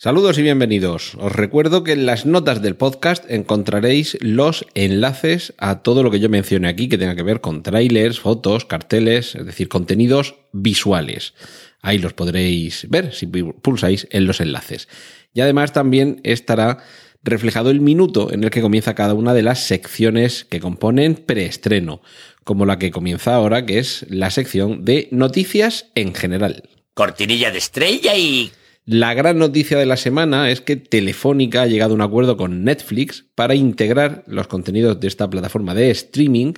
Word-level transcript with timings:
Saludos 0.00 0.38
y 0.38 0.42
bienvenidos. 0.42 1.16
Os 1.16 1.32
recuerdo 1.32 1.82
que 1.82 1.90
en 1.90 2.06
las 2.06 2.24
notas 2.24 2.62
del 2.62 2.76
podcast 2.76 3.28
encontraréis 3.28 4.16
los 4.20 4.64
enlaces 4.74 5.54
a 5.58 5.82
todo 5.82 6.04
lo 6.04 6.12
que 6.12 6.20
yo 6.20 6.28
mencione 6.28 6.68
aquí 6.68 6.88
que 6.88 6.98
tenga 6.98 7.16
que 7.16 7.24
ver 7.24 7.40
con 7.40 7.64
trailers, 7.64 8.20
fotos, 8.20 8.64
carteles, 8.64 9.34
es 9.34 9.44
decir, 9.44 9.68
contenidos 9.68 10.36
visuales. 10.52 11.34
Ahí 11.82 11.98
los 11.98 12.12
podréis 12.12 12.86
ver 12.88 13.12
si 13.12 13.26
pulsáis 13.26 14.06
en 14.12 14.28
los 14.28 14.40
enlaces. 14.40 14.86
Y 15.34 15.40
además 15.40 15.72
también 15.72 16.20
estará 16.22 16.78
reflejado 17.24 17.70
el 17.70 17.80
minuto 17.80 18.32
en 18.32 18.44
el 18.44 18.50
que 18.50 18.62
comienza 18.62 18.94
cada 18.94 19.14
una 19.14 19.34
de 19.34 19.42
las 19.42 19.64
secciones 19.64 20.44
que 20.44 20.60
componen 20.60 21.16
preestreno, 21.16 22.02
como 22.44 22.66
la 22.66 22.78
que 22.78 22.92
comienza 22.92 23.34
ahora, 23.34 23.66
que 23.66 23.80
es 23.80 24.06
la 24.08 24.30
sección 24.30 24.84
de 24.84 25.08
noticias 25.10 25.86
en 25.96 26.14
general. 26.14 26.68
Cortinilla 26.94 27.50
de 27.50 27.58
estrella 27.58 28.16
y 28.16 28.52
la 28.90 29.12
gran 29.12 29.36
noticia 29.36 29.76
de 29.76 29.84
la 29.84 29.98
semana 29.98 30.50
es 30.50 30.62
que 30.62 30.76
Telefónica 30.76 31.60
ha 31.60 31.66
llegado 31.66 31.92
a 31.92 31.94
un 31.96 32.00
acuerdo 32.00 32.38
con 32.38 32.64
Netflix 32.64 33.26
para 33.34 33.54
integrar 33.54 34.24
los 34.26 34.46
contenidos 34.46 34.98
de 34.98 35.08
esta 35.08 35.28
plataforma 35.28 35.74
de 35.74 35.90
streaming 35.90 36.54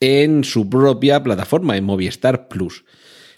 en 0.00 0.42
su 0.42 0.70
propia 0.70 1.22
plataforma, 1.22 1.76
en 1.76 1.84
Movistar 1.84 2.48
Plus. 2.48 2.86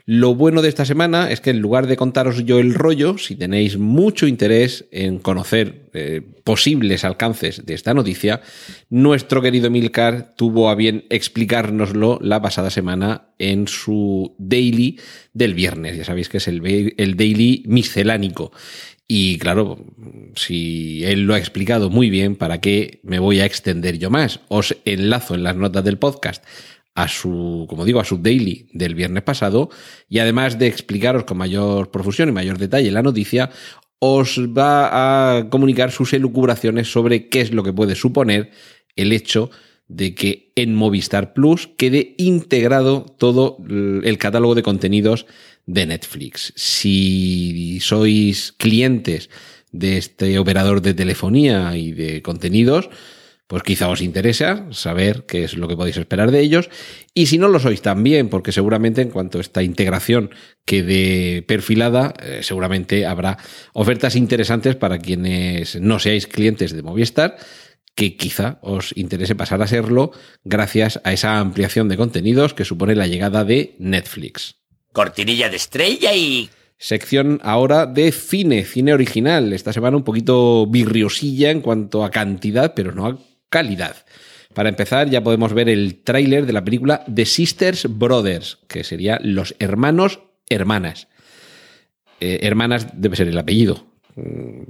Lo 0.04 0.34
bueno 0.34 0.62
de 0.62 0.68
esta 0.68 0.84
semana 0.84 1.30
es 1.30 1.40
que 1.40 1.50
en 1.50 1.60
lugar 1.60 1.86
de 1.86 1.96
contaros 1.96 2.44
yo 2.44 2.58
el 2.58 2.74
rollo, 2.74 3.18
si 3.18 3.36
tenéis 3.36 3.78
mucho 3.78 4.26
interés 4.26 4.86
en 4.90 5.18
conocer 5.18 5.90
eh, 5.92 6.22
posibles 6.42 7.04
alcances 7.04 7.64
de 7.64 7.74
esta 7.74 7.94
noticia, 7.94 8.40
nuestro 8.90 9.40
querido 9.42 9.70
Milcar 9.70 10.34
tuvo 10.36 10.70
a 10.70 10.74
bien 10.74 11.04
explicárnoslo 11.08 12.18
la 12.20 12.42
pasada 12.42 12.70
semana 12.70 13.28
en 13.38 13.68
su 13.68 14.34
daily 14.38 14.98
del 15.34 15.54
viernes. 15.54 15.96
Ya 15.96 16.04
sabéis 16.04 16.28
que 16.28 16.38
es 16.38 16.48
el, 16.48 16.94
el 16.96 17.16
daily 17.16 17.62
miscelánico. 17.66 18.50
Y 19.06 19.38
claro, 19.38 19.84
si 20.34 21.04
él 21.04 21.26
lo 21.26 21.34
ha 21.34 21.38
explicado 21.38 21.90
muy 21.90 22.08
bien, 22.08 22.34
¿para 22.34 22.60
qué 22.60 23.00
me 23.02 23.18
voy 23.18 23.40
a 23.40 23.44
extender 23.44 23.98
yo 23.98 24.10
más? 24.10 24.40
Os 24.48 24.76
enlazo 24.84 25.34
en 25.34 25.42
las 25.42 25.56
notas 25.56 25.84
del 25.84 25.98
podcast 25.98 26.42
a 26.94 27.08
su, 27.08 27.66
como 27.68 27.84
digo, 27.84 28.00
a 28.00 28.04
su 28.04 28.18
daily 28.18 28.68
del 28.72 28.94
viernes 28.94 29.22
pasado 29.22 29.70
y 30.08 30.18
además 30.18 30.58
de 30.58 30.66
explicaros 30.66 31.24
con 31.24 31.38
mayor 31.38 31.90
profusión 31.90 32.28
y 32.28 32.32
mayor 32.32 32.58
detalle 32.58 32.90
la 32.90 33.02
noticia, 33.02 33.50
os 33.98 34.38
va 34.38 35.38
a 35.38 35.48
comunicar 35.48 35.92
sus 35.92 36.12
elucubraciones 36.12 36.90
sobre 36.90 37.28
qué 37.28 37.40
es 37.40 37.52
lo 37.52 37.62
que 37.62 37.72
puede 37.72 37.94
suponer 37.94 38.50
el 38.96 39.12
hecho 39.12 39.50
de 39.88 40.14
que 40.14 40.52
en 40.56 40.74
Movistar 40.74 41.34
Plus 41.34 41.68
quede 41.76 42.14
integrado 42.18 43.04
todo 43.18 43.58
el 43.68 44.18
catálogo 44.18 44.54
de 44.54 44.62
contenidos 44.62 45.26
de 45.66 45.86
Netflix. 45.86 46.52
Si 46.56 47.78
sois 47.80 48.52
clientes 48.52 49.30
de 49.70 49.98
este 49.98 50.38
operador 50.38 50.82
de 50.82 50.94
telefonía 50.94 51.76
y 51.76 51.92
de 51.92 52.22
contenidos, 52.22 52.90
pues 53.52 53.64
quizá 53.64 53.90
os 53.90 54.00
interesa 54.00 54.64
saber 54.70 55.26
qué 55.26 55.44
es 55.44 55.58
lo 55.58 55.68
que 55.68 55.76
podéis 55.76 55.98
esperar 55.98 56.30
de 56.30 56.40
ellos. 56.40 56.70
Y 57.12 57.26
si 57.26 57.36
no 57.36 57.48
lo 57.48 57.60
sois 57.60 57.82
también, 57.82 58.30
porque 58.30 58.50
seguramente 58.50 59.02
en 59.02 59.10
cuanto 59.10 59.36
a 59.36 59.40
esta 59.42 59.62
integración 59.62 60.30
quede 60.64 61.42
perfilada, 61.42 62.14
eh, 62.22 62.40
seguramente 62.40 63.04
habrá 63.04 63.36
ofertas 63.74 64.16
interesantes 64.16 64.74
para 64.74 65.00
quienes 65.00 65.78
no 65.78 65.98
seáis 65.98 66.26
clientes 66.26 66.72
de 66.72 66.82
Movistar 66.82 67.36
que 67.94 68.16
quizá 68.16 68.58
os 68.62 68.96
interese 68.96 69.34
pasar 69.34 69.60
a 69.60 69.66
serlo 69.66 70.12
gracias 70.44 71.02
a 71.04 71.12
esa 71.12 71.38
ampliación 71.38 71.90
de 71.90 71.98
contenidos 71.98 72.54
que 72.54 72.64
supone 72.64 72.94
la 72.94 73.06
llegada 73.06 73.44
de 73.44 73.76
Netflix. 73.78 74.62
Cortinilla 74.94 75.50
de 75.50 75.56
estrella 75.56 76.14
y 76.14 76.48
Sección 76.78 77.38
ahora 77.44 77.84
de 77.86 78.10
cine, 78.12 78.64
cine 78.64 78.94
original. 78.94 79.52
Esta 79.52 79.72
semana 79.72 79.98
un 79.98 80.02
poquito 80.04 80.66
virriosilla 80.66 81.50
en 81.50 81.60
cuanto 81.60 82.02
a 82.02 82.10
cantidad, 82.10 82.74
pero 82.74 82.90
no 82.92 83.06
a 83.06 83.18
calidad. 83.52 83.94
Para 84.54 84.70
empezar, 84.70 85.08
ya 85.08 85.22
podemos 85.22 85.52
ver 85.52 85.68
el 85.68 86.02
tráiler 86.02 86.46
de 86.46 86.52
la 86.52 86.64
película 86.64 87.04
The 87.12 87.26
Sisters 87.26 87.86
Brothers, 87.88 88.58
que 88.66 88.82
sería 88.82 89.20
Los 89.22 89.54
Hermanos 89.58 90.20
Hermanas. 90.48 91.08
Eh, 92.20 92.40
hermanas 92.42 92.88
debe 92.94 93.16
ser 93.16 93.28
el 93.28 93.38
apellido. 93.38 93.86
Mm, 94.16 94.62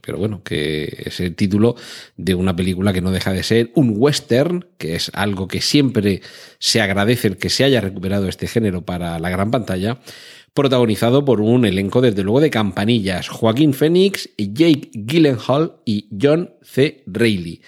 pero 0.00 0.18
bueno, 0.18 0.42
que 0.42 1.04
es 1.06 1.20
el 1.20 1.34
título 1.34 1.76
de 2.16 2.34
una 2.34 2.54
película 2.54 2.92
que 2.92 3.00
no 3.00 3.10
deja 3.10 3.32
de 3.32 3.42
ser 3.42 3.70
un 3.74 3.94
western, 3.96 4.66
que 4.78 4.94
es 4.94 5.10
algo 5.14 5.48
que 5.48 5.60
siempre 5.60 6.22
se 6.58 6.80
agradece 6.80 7.28
el 7.28 7.36
que 7.36 7.50
se 7.50 7.64
haya 7.64 7.80
recuperado 7.80 8.28
este 8.28 8.46
género 8.46 8.82
para 8.82 9.18
la 9.18 9.30
gran 9.30 9.50
pantalla, 9.50 9.98
protagonizado 10.54 11.24
por 11.24 11.40
un 11.40 11.64
elenco 11.64 12.00
desde 12.00 12.22
luego 12.22 12.40
de 12.40 12.50
campanillas, 12.50 13.28
Joaquín 13.28 13.74
Phoenix, 13.74 14.30
Jake 14.38 14.90
Gyllenhaal 14.94 15.76
y 15.84 16.08
John 16.20 16.50
C. 16.62 17.02
Reilly 17.06 17.62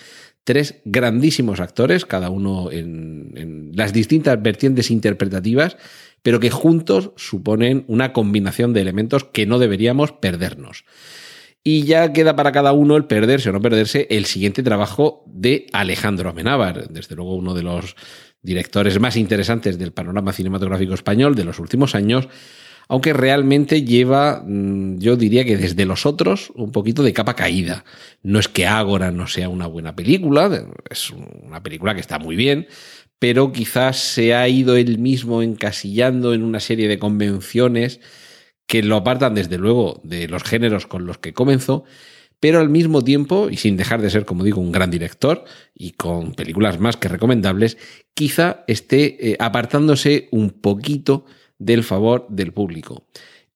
tres 0.48 0.80
grandísimos 0.86 1.60
actores, 1.60 2.06
cada 2.06 2.30
uno 2.30 2.72
en, 2.72 3.70
las 3.74 3.92
distintas 3.92 4.42
vertientes 4.42 4.90
interpretativas, 4.90 5.76
pero 6.22 6.40
que 6.40 6.48
juntos 6.48 7.10
suponen 7.16 7.84
una 7.86 8.14
combinación 8.14 8.72
de 8.72 8.80
elementos 8.80 9.24
que 9.24 9.44
no 9.44 9.58
deberíamos 9.58 10.12
perdernos. 10.12 10.86
Y 11.62 11.82
ya 11.82 12.14
queda 12.14 12.34
para 12.34 12.50
cada 12.50 12.72
uno 12.72 12.96
el 12.96 13.04
perderse 13.04 13.50
o 13.50 13.52
no 13.52 13.60
perderse 13.60 14.06
el 14.08 14.24
siguiente 14.24 14.62
trabajo 14.62 15.22
de 15.26 15.66
Alejandro 15.74 16.30
Amenábar, 16.30 16.88
desde 16.88 17.14
luego 17.14 17.36
uno 17.36 17.52
de 17.52 17.64
los 17.64 17.94
directores 18.40 18.98
más 18.98 19.18
interesantes 19.18 19.78
del 19.78 19.92
panorama 19.92 20.32
cinematográfico 20.32 20.94
español 20.94 21.34
de 21.34 21.44
los 21.44 21.58
últimos 21.58 21.94
años, 21.94 22.26
aunque 22.88 23.12
realmente 23.12 23.82
lleva, 23.84 24.42
mm, 24.44 24.98
yo 24.98 25.16
diría 25.16 25.44
que 25.44 25.56
desde 25.56 25.84
los 25.84 26.06
otros, 26.06 26.50
un 26.54 26.72
poquito 26.72 27.02
de 27.02 27.12
capa 27.12 27.36
caída. 27.36 27.84
No 28.22 28.38
es 28.38 28.48
que 28.48 28.66
Ágora 28.66 29.12
no 29.12 29.26
sea 29.26 29.50
una 29.50 29.66
buena 29.66 29.94
película, 29.94 30.66
es 30.90 31.10
una 31.10 31.62
película 31.62 31.94
que 31.94 32.00
está 32.00 32.18
muy 32.18 32.34
bien, 32.34 32.66
pero 33.18 33.52
quizás 33.52 33.98
se 33.98 34.34
ha 34.34 34.48
ido 34.48 34.76
él 34.76 34.98
mismo 34.98 35.42
encasillando 35.42 36.32
en 36.32 36.42
una 36.42 36.60
serie 36.60 36.88
de 36.88 36.98
convenciones 36.98 38.00
que 38.66 38.82
lo 38.82 38.96
apartan 38.96 39.34
desde 39.34 39.58
luego 39.58 40.00
de 40.04 40.28
los 40.28 40.42
géneros 40.44 40.86
con 40.86 41.06
los 41.06 41.18
que 41.18 41.34
comenzó, 41.34 41.84
pero 42.40 42.60
al 42.60 42.68
mismo 42.68 43.02
tiempo, 43.02 43.48
y 43.50 43.56
sin 43.56 43.76
dejar 43.76 44.00
de 44.00 44.10
ser, 44.10 44.24
como 44.24 44.44
digo, 44.44 44.60
un 44.60 44.72
gran 44.72 44.90
director 44.90 45.44
y 45.74 45.92
con 45.92 46.34
películas 46.34 46.78
más 46.78 46.96
que 46.96 47.08
recomendables, 47.08 47.76
quizá 48.14 48.64
esté 48.68 49.32
eh, 49.32 49.36
apartándose 49.40 50.28
un 50.30 50.50
poquito 50.50 51.24
del 51.58 51.84
favor 51.84 52.26
del 52.28 52.52
público. 52.52 53.06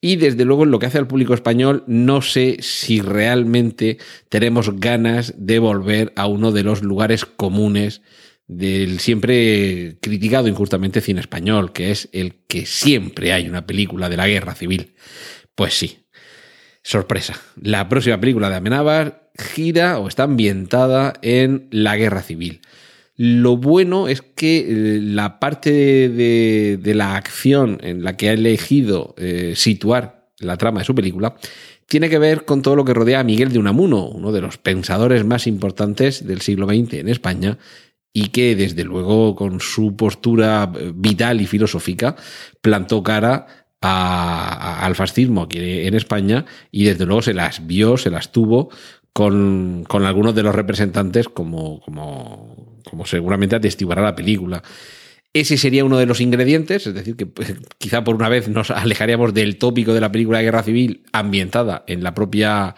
Y 0.00 0.16
desde 0.16 0.44
luego 0.44 0.64
en 0.64 0.72
lo 0.72 0.80
que 0.80 0.86
hace 0.86 0.98
al 0.98 1.06
público 1.06 1.32
español, 1.32 1.84
no 1.86 2.22
sé 2.22 2.56
si 2.60 3.00
realmente 3.00 3.98
tenemos 4.28 4.80
ganas 4.80 5.34
de 5.38 5.60
volver 5.60 6.12
a 6.16 6.26
uno 6.26 6.50
de 6.50 6.64
los 6.64 6.82
lugares 6.82 7.24
comunes 7.24 8.02
del 8.48 8.98
siempre 8.98 9.98
criticado 10.00 10.48
injustamente 10.48 11.00
cine 11.00 11.20
español, 11.20 11.72
que 11.72 11.92
es 11.92 12.08
el 12.12 12.34
que 12.48 12.66
siempre 12.66 13.32
hay 13.32 13.48
una 13.48 13.66
película 13.66 14.08
de 14.08 14.16
la 14.16 14.26
guerra 14.26 14.56
civil. 14.56 14.94
Pues 15.54 15.74
sí, 15.74 16.06
sorpresa. 16.82 17.40
La 17.60 17.88
próxima 17.88 18.18
película 18.20 18.50
de 18.50 18.56
Amenábar 18.56 19.30
gira 19.38 19.98
o 19.98 20.08
está 20.08 20.24
ambientada 20.24 21.14
en 21.22 21.68
la 21.70 21.96
guerra 21.96 22.22
civil. 22.22 22.60
Lo 23.16 23.56
bueno 23.56 24.08
es 24.08 24.22
que 24.22 24.58
eh, 24.58 25.00
la 25.00 25.38
parte 25.38 25.70
de, 26.08 26.94
la 26.94 27.16
acción 27.16 27.78
en 27.82 28.02
la 28.02 28.16
que 28.16 28.30
ha 28.30 28.32
elegido 28.32 29.14
eh, 29.18 29.52
situar 29.54 30.30
la 30.38 30.56
trama 30.56 30.80
de 30.80 30.86
su 30.86 30.94
película 30.94 31.36
tiene 31.86 32.08
que 32.08 32.18
ver 32.18 32.46
con 32.46 32.62
todo 32.62 32.74
lo 32.74 32.84
que 32.84 32.94
rodea 32.94 33.20
a 33.20 33.24
Miguel 33.24 33.52
de 33.52 33.58
Unamuno, 33.58 34.08
uno 34.08 34.32
de 34.32 34.40
los 34.40 34.56
pensadores 34.56 35.26
más 35.26 35.46
importantes 35.46 36.26
del 36.26 36.40
siglo 36.40 36.66
XX 36.66 36.94
en 36.94 37.08
España 37.08 37.58
y 38.14 38.28
que 38.28 38.56
desde 38.56 38.84
luego 38.84 39.34
con 39.34 39.60
su 39.60 39.94
postura 39.94 40.72
eh, 40.74 40.92
vital 40.94 41.40
y 41.40 41.46
filosófica 41.46 42.16
plantó 42.60 43.02
cara 43.02 43.46
al 43.82 44.94
fascismo 44.94 45.42
aquí 45.42 45.58
en 45.58 45.94
España 45.94 46.44
y 46.70 46.84
desde 46.84 47.04
luego 47.04 47.20
se 47.20 47.34
las 47.34 47.66
vio, 47.66 47.96
se 47.96 48.10
las 48.10 48.30
tuvo 48.30 48.70
con, 49.12 49.84
con 49.88 50.04
algunos 50.04 50.34
de 50.34 50.42
los 50.42 50.54
representantes 50.54 51.28
como, 51.28 51.82
seguramente 53.04 53.56
atestiguará 53.56 54.02
la 54.02 54.14
película. 54.14 54.62
Ese 55.34 55.56
sería 55.56 55.84
uno 55.84 55.96
de 55.96 56.04
los 56.04 56.20
ingredientes, 56.20 56.86
es 56.86 56.92
decir, 56.92 57.16
que 57.16 57.26
pues, 57.26 57.54
quizá 57.78 58.04
por 58.04 58.14
una 58.14 58.28
vez 58.28 58.48
nos 58.48 58.70
alejaríamos 58.70 59.32
del 59.32 59.56
tópico 59.56 59.94
de 59.94 60.00
la 60.00 60.12
película 60.12 60.38
de 60.38 60.44
guerra 60.44 60.62
civil 60.62 61.04
ambientada 61.12 61.84
en 61.86 62.02
la 62.02 62.14
propia 62.14 62.74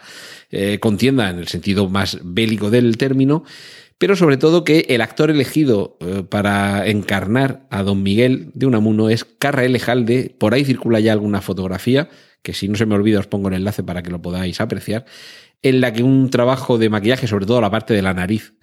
eh, 0.51 0.79
contienda, 0.79 1.29
en 1.29 1.39
el 1.39 1.47
sentido 1.47 1.89
más 1.89 2.19
bélico 2.23 2.69
del 2.69 2.97
término, 2.97 3.43
pero 3.97 4.15
sobre 4.15 4.37
todo 4.37 4.63
que 4.63 4.85
el 4.89 5.01
actor 5.01 5.31
elegido 5.31 5.97
eh, 6.01 6.23
para 6.27 6.87
encarnar 6.87 7.65
a 7.69 7.83
Don 7.83 8.03
Miguel 8.03 8.51
de 8.53 8.65
Unamuno 8.65 9.09
es 9.09 9.23
Carra 9.23 9.63
Elejalde. 9.63 10.35
Por 10.37 10.53
ahí 10.53 10.65
circula 10.65 10.99
ya 10.99 11.13
alguna 11.13 11.41
fotografía, 11.41 12.09
que 12.41 12.53
si 12.53 12.67
no 12.67 12.75
se 12.75 12.85
me 12.85 12.95
olvida 12.95 13.19
os 13.19 13.27
pongo 13.27 13.47
el 13.47 13.55
enlace 13.55 13.83
para 13.83 14.03
que 14.03 14.11
lo 14.11 14.21
podáis 14.21 14.59
apreciar, 14.59 15.05
en 15.61 15.81
la 15.81 15.93
que 15.93 16.03
un 16.03 16.29
trabajo 16.29 16.77
de 16.77 16.89
maquillaje, 16.89 17.27
sobre 17.27 17.45
todo 17.45 17.61
la 17.61 17.71
parte 17.71 17.93
de 17.93 18.01
la 18.01 18.13
nariz 18.13 18.53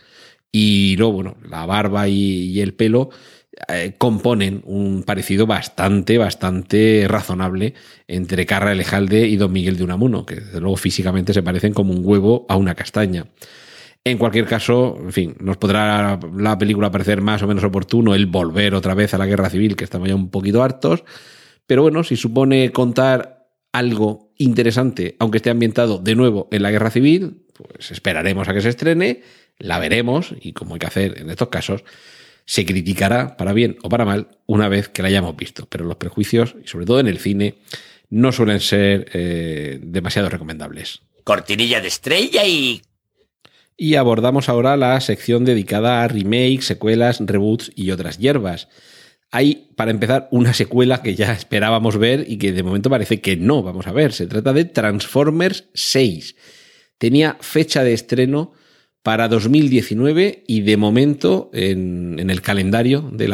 y 0.53 0.97
luego, 0.97 1.15
bueno, 1.15 1.37
la 1.49 1.65
barba 1.65 2.09
y, 2.09 2.61
el 2.61 2.75
pelo, 2.75 3.09
eh, 3.69 3.95
componen 3.97 4.63
un 4.67 5.03
parecido 5.03 5.47
bastante, 5.47 6.19
bastante 6.19 7.07
razonable 7.09 7.75
entre 8.07 8.45
Carra 8.45 8.73
Elejalde 8.73 9.27
y 9.27 9.37
Don 9.37 9.51
Miguel 9.51 9.79
de 9.79 9.85
Unamuno, 9.85 10.27
que 10.27 10.43
luego 10.61 10.77
físicamente 10.77 11.33
se 11.33 11.43
parecen 11.43 11.73
como 11.73 11.95
un 11.95 12.03
huevo 12.05 12.45
a 12.51 12.57
una 12.57 12.75
castaña. 12.75 13.27
En 14.05 14.19
cualquier 14.19 14.47
caso, 14.47 14.99
en 15.01 15.13
fin, 15.13 15.37
nos 15.41 15.57
podrá 15.57 16.19
la 16.37 16.59
película 16.59 16.91
parecer 16.91 17.23
más 17.23 17.43
o 17.43 17.47
menos 17.47 17.65
oportuno 17.65 18.15
el 18.15 18.27
volver 18.27 18.75
otra 18.75 18.95
vez 18.95 19.15
a 19.15 19.19
la 19.19 19.27
guerra 19.27 19.49
civil, 19.49 19.77
que 19.77 19.85
estamos 19.85 20.09
ya 20.09 20.17
un 20.17 20.29
poquito 20.29 20.63
hartos, 20.63 21.05
pero 21.67 21.83
bueno, 21.83 22.05
si 22.05 22.17
supone 22.17 22.73
contar 22.73 23.49
algo 23.73 24.32
interesante, 24.43 25.17
aunque 25.19 25.39
esté 25.39 25.51
ambientado 25.51 25.99
de 25.99 26.15
nuevo 26.15 26.49
en 26.51 26.63
la 26.63 26.71
guerra 26.71 26.91
civil, 26.91 27.43
pues 27.53 27.91
esperaremos 27.91 28.49
a 28.49 28.55
que 28.55 28.61
se 28.61 28.69
estrene, 28.69 29.23
la 29.59 29.79
veremos 29.79 30.35
y 30.41 30.53
como 30.53 30.75
hay 30.75 30.81
que 30.81 30.87
hacer 30.87 31.19
en 31.19 31.31
estos 31.31 31.49
casos, 31.49 31.85
se 32.45 32.67
criticará 32.67 33.37
para 33.37 33.53
bien 33.53 33.77
o 33.83 33.89
para 33.89 34.05
mal 34.05 34.29
una 34.47 34.69
vez 34.69 34.89
que 34.89 35.03
la 35.03 35.09
hayamos 35.09 35.37
visto. 35.37 35.67
Pero 35.69 35.85
los 35.85 35.97
prejuicios, 35.97 36.57
y 36.63 36.69
sobre 36.69 36.87
todo 36.87 37.01
en 37.01 37.07
el 37.07 37.19
cine, 37.19 37.57
no 38.11 38.33
suelen 38.33 38.61
ser 38.61 39.09
eh, 39.15 39.79
demasiado 39.83 40.29
recomendables. 40.29 41.03
Cortinilla 41.25 41.81
de 41.81 41.89
estrella 41.89 42.45
y 42.45 42.83
y 43.77 43.97
abordamos 43.97 44.49
ahora 44.49 44.77
la 44.77 45.01
sección 45.01 45.45
dedicada 45.45 46.05
a 46.05 46.09
remakes, 46.09 46.67
secuelas, 46.67 47.19
reboots 47.21 47.73
y 47.75 47.91
otras 47.91 48.19
hierbas. 48.19 48.69
Hay, 49.33 49.71
para 49.77 49.91
empezar, 49.91 50.29
una 50.31 50.55
secuela 50.55 51.03
que 51.03 51.15
ya 51.15 51.33
esperábamos 51.33 51.97
ver 51.97 52.27
y 52.29 52.39
que 52.39 52.53
de 52.53 52.63
momento 52.63 52.91
parece 52.91 53.21
que 53.21 53.37
no 53.37 53.63
vamos 53.63 53.87
a 53.87 53.93
ver. 53.93 54.13
Se 54.13 54.27
trata 54.27 54.53
de 54.53 54.67
Transformers 54.67 55.65
6. 55.75 56.37
Tenía 56.99 57.39
fecha 57.41 57.83
de 57.83 57.95
estreno 57.95 58.53
para 59.03 59.29
2019 59.29 60.45
y 60.47 60.61
de 60.61 60.77
momento 60.77 61.51
en, 61.53 62.19
el 62.31 62.41
calendario 62.41 63.11
de 63.13 63.29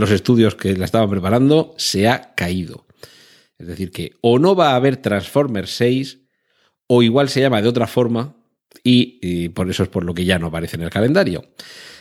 los 0.00 0.10
estudios 0.10 0.54
que 0.54 0.76
la 0.76 0.86
estaban 0.86 1.10
preparando 1.10 1.74
se 1.76 2.08
ha 2.08 2.34
caído. 2.34 2.86
Es 3.58 3.66
decir, 3.66 3.90
que 3.90 4.12
o 4.20 4.38
no 4.38 4.54
va 4.54 4.70
a 4.70 4.76
haber 4.76 4.96
Transformers 4.98 5.70
6 5.72 6.20
o 6.86 7.02
igual 7.02 7.28
se 7.28 7.40
llama 7.40 7.60
de 7.60 7.68
otra 7.68 7.86
forma 7.86 8.36
y, 8.82 9.48
por 9.50 9.68
eso 9.68 9.82
es 9.82 9.88
por 9.88 10.04
lo 10.04 10.14
que 10.14 10.24
ya 10.24 10.38
no 10.38 10.46
aparece 10.46 10.76
en 10.76 10.82
el 10.82 10.90
calendario. 10.90 11.44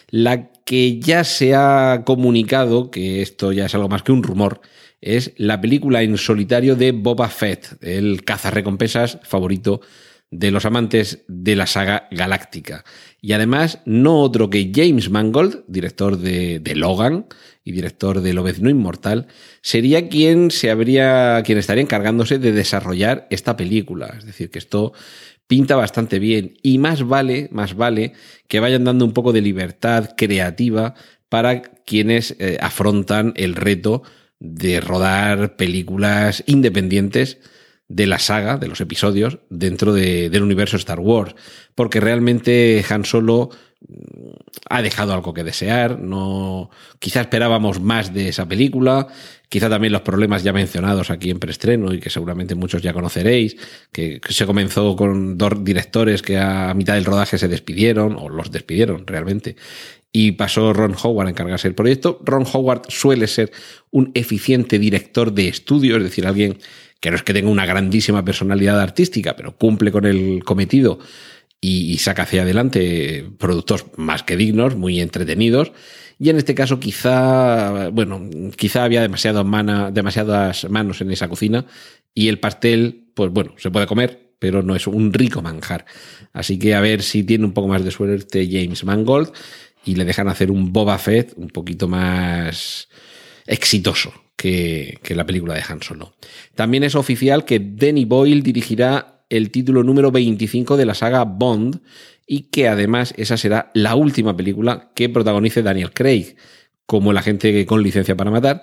La 0.09 0.51
que 0.65 0.99
ya 0.99 1.23
se 1.23 1.55
ha 1.55 2.03
comunicado, 2.05 2.91
que 2.91 3.21
esto 3.21 3.51
ya 3.51 3.65
es 3.65 3.75
algo 3.75 3.89
más 3.89 4.03
que 4.03 4.11
un 4.11 4.23
rumor, 4.23 4.61
es 5.01 5.33
la 5.37 5.61
película 5.61 6.01
en 6.01 6.17
solitario 6.17 6.75
de 6.75 6.91
Boba 6.91 7.29
Fett, 7.29 7.77
el 7.81 8.23
cazarrecompensas 8.23 9.19
favorito 9.23 9.81
de 10.29 10.51
los 10.51 10.65
amantes 10.65 11.23
de 11.27 11.55
la 11.55 11.67
saga 11.67 12.07
galáctica. 12.11 12.83
Y 13.21 13.31
además, 13.33 13.79
no 13.85 14.19
otro 14.19 14.49
que 14.49 14.71
James 14.73 15.09
Mangold, 15.09 15.63
director 15.67 16.17
de, 16.17 16.61
Logan 16.75 17.27
y 17.63 17.71
director 17.71 18.21
de 18.21 18.33
Lobezno 18.33 18.69
Inmortal, 18.69 19.27
sería 19.61 20.09
quien 20.09 20.51
se 20.51 20.69
habría, 20.69 21.41
quien 21.45 21.57
estaría 21.57 21.83
encargándose 21.83 22.39
de 22.39 22.51
desarrollar 22.51 23.27
esta 23.29 23.55
película. 23.55 24.15
Es 24.17 24.25
decir, 24.25 24.49
que 24.49 24.59
esto 24.59 24.93
pinta 25.47 25.75
bastante 25.75 26.19
bien. 26.19 26.57
Y 26.61 26.77
más 26.77 27.07
vale, 27.07 27.49
más 27.51 27.75
vale 27.75 28.13
que 28.47 28.59
vayan 28.59 28.83
dando 28.83 29.05
un 29.05 29.13
poco 29.13 29.33
de 29.33 29.41
libertad 29.41 30.11
creativa 30.15 30.93
para 31.29 31.61
quienes 31.61 32.35
eh, 32.39 32.57
afrontan 32.61 33.33
el 33.35 33.55
reto 33.55 34.03
de 34.39 34.81
rodar 34.81 35.55
películas 35.55 36.43
independientes 36.45 37.39
de 37.89 38.05
la 38.05 38.19
saga, 38.19 38.57
de 38.57 38.67
los 38.67 38.81
episodios, 38.81 39.39
dentro 39.49 39.93
del 39.93 40.41
universo 40.41 40.77
Star 40.77 40.99
Wars. 40.99 41.35
Porque 41.75 41.99
realmente 41.99 42.83
Han 42.89 43.05
Solo 43.05 43.49
mm, 43.87 44.31
ha 44.69 44.81
dejado 44.81 45.13
algo 45.13 45.33
que 45.33 45.43
desear. 45.43 45.99
No, 45.99 46.69
quizá 46.99 47.21
esperábamos 47.21 47.79
más 47.79 48.13
de 48.13 48.29
esa 48.29 48.47
película. 48.47 49.07
Quizá 49.49 49.69
también 49.69 49.93
los 49.93 50.01
problemas 50.01 50.43
ya 50.43 50.51
mencionados 50.51 51.09
aquí 51.09 51.29
en 51.29 51.39
preestreno 51.39 51.93
y 51.93 51.99
que 52.01 52.09
seguramente 52.09 52.55
muchos 52.55 52.81
ya 52.81 52.91
conoceréis, 52.91 53.55
que, 53.93 54.19
se 54.27 54.45
comenzó 54.45 54.95
con 54.97 55.37
dos 55.37 55.63
directores 55.63 56.21
que 56.21 56.37
a 56.37 56.73
mitad 56.73 56.95
del 56.95 57.05
rodaje 57.05 57.37
se 57.37 57.47
despidieron, 57.47 58.17
o 58.19 58.27
los 58.27 58.51
despidieron 58.51 59.07
realmente, 59.07 59.55
y 60.11 60.33
pasó 60.33 60.73
Ron 60.73 60.95
Howard 61.01 61.27
a 61.27 61.29
encargarse 61.29 61.69
del 61.69 61.75
proyecto. 61.75 62.19
Ron 62.25 62.45
Howard 62.51 62.81
suele 62.89 63.27
ser 63.27 63.53
un 63.91 64.11
eficiente 64.15 64.79
director 64.79 65.31
de 65.31 65.47
estudio, 65.47 65.95
es 65.95 66.03
decir, 66.03 66.27
alguien 66.27 66.57
que 66.99 67.11
no 67.11 67.15
es 67.15 67.23
que 67.23 67.33
tenga 67.33 67.49
una 67.49 67.65
grandísima 67.65 68.23
personalidad 68.25 68.79
artística, 68.79 69.35
pero 69.35 69.55
cumple 69.55 69.91
con 69.91 70.05
el 70.05 70.43
cometido 70.43 70.99
y, 71.61 71.97
saca 71.97 72.23
hacia 72.23 72.43
adelante 72.43 73.29
productos 73.37 73.85
más 73.97 74.23
que 74.23 74.37
dignos, 74.37 74.75
muy 74.75 75.01
entretenidos. 75.01 75.71
Y 76.19 76.29
en 76.29 76.37
este 76.37 76.55
caso 76.55 76.79
quizá, 76.79 77.89
bueno, 77.89 78.29
quizá 78.55 78.83
había 78.83 79.01
demasiado 79.01 79.43
demasiadas 79.91 80.69
manos 80.69 81.01
en 81.01 81.11
esa 81.11 81.27
cocina 81.27 81.65
y 82.13 82.27
el 82.27 82.39
pastel, 82.39 83.09
pues 83.13 83.31
bueno, 83.31 83.53
se 83.57 83.69
puede 83.69 83.85
comer, 83.85 84.31
pero 84.39 84.63
no 84.63 84.75
es 84.75 84.87
un 84.87 85.13
rico 85.13 85.41
manjar. 85.41 85.85
Así 86.33 86.57
que 86.57 86.73
a 86.73 86.81
ver 86.81 87.03
si 87.03 87.23
tiene 87.23 87.45
un 87.45 87.53
poco 87.53 87.67
más 87.67 87.83
de 87.83 87.91
suerte 87.91 88.47
James 88.51 88.83
Mangold 88.83 89.31
y 89.85 89.95
le 89.95 90.05
dejan 90.05 90.27
hacer 90.27 90.49
un 90.51 90.73
Boba 90.73 90.97
Fett 90.97 91.33
un 91.37 91.49
poquito 91.49 91.87
más 91.87 92.89
exitoso 93.45 94.26
que, 94.37 94.99
la 95.09 95.25
película 95.25 95.55
de 95.55 95.63
Han 95.67 95.81
Solo. 95.81 96.13
También 96.55 96.83
es 96.83 96.95
oficial 96.95 97.43
que 97.43 97.59
Danny 97.59 98.05
Boyle 98.05 98.43
dirigirá 98.43 99.25
el 99.29 99.51
título 99.51 99.83
número 99.83 100.11
25 100.11 100.77
de 100.77 100.85
la 100.85 100.93
saga 100.93 101.25
Bond 101.25 101.81
y 102.25 102.43
que 102.43 102.69
además 102.69 103.13
esa 103.17 103.35
será 103.35 103.71
la 103.73 103.95
última 103.95 104.37
película 104.37 104.91
que 104.95 105.09
protagonice 105.09 105.63
Daniel 105.63 105.91
Craig 105.91 106.35
como 106.85 107.11
el 107.11 107.17
agente 107.17 107.65
con 107.65 107.83
licencia 107.83 108.15
para 108.15 108.31
matar. 108.31 108.61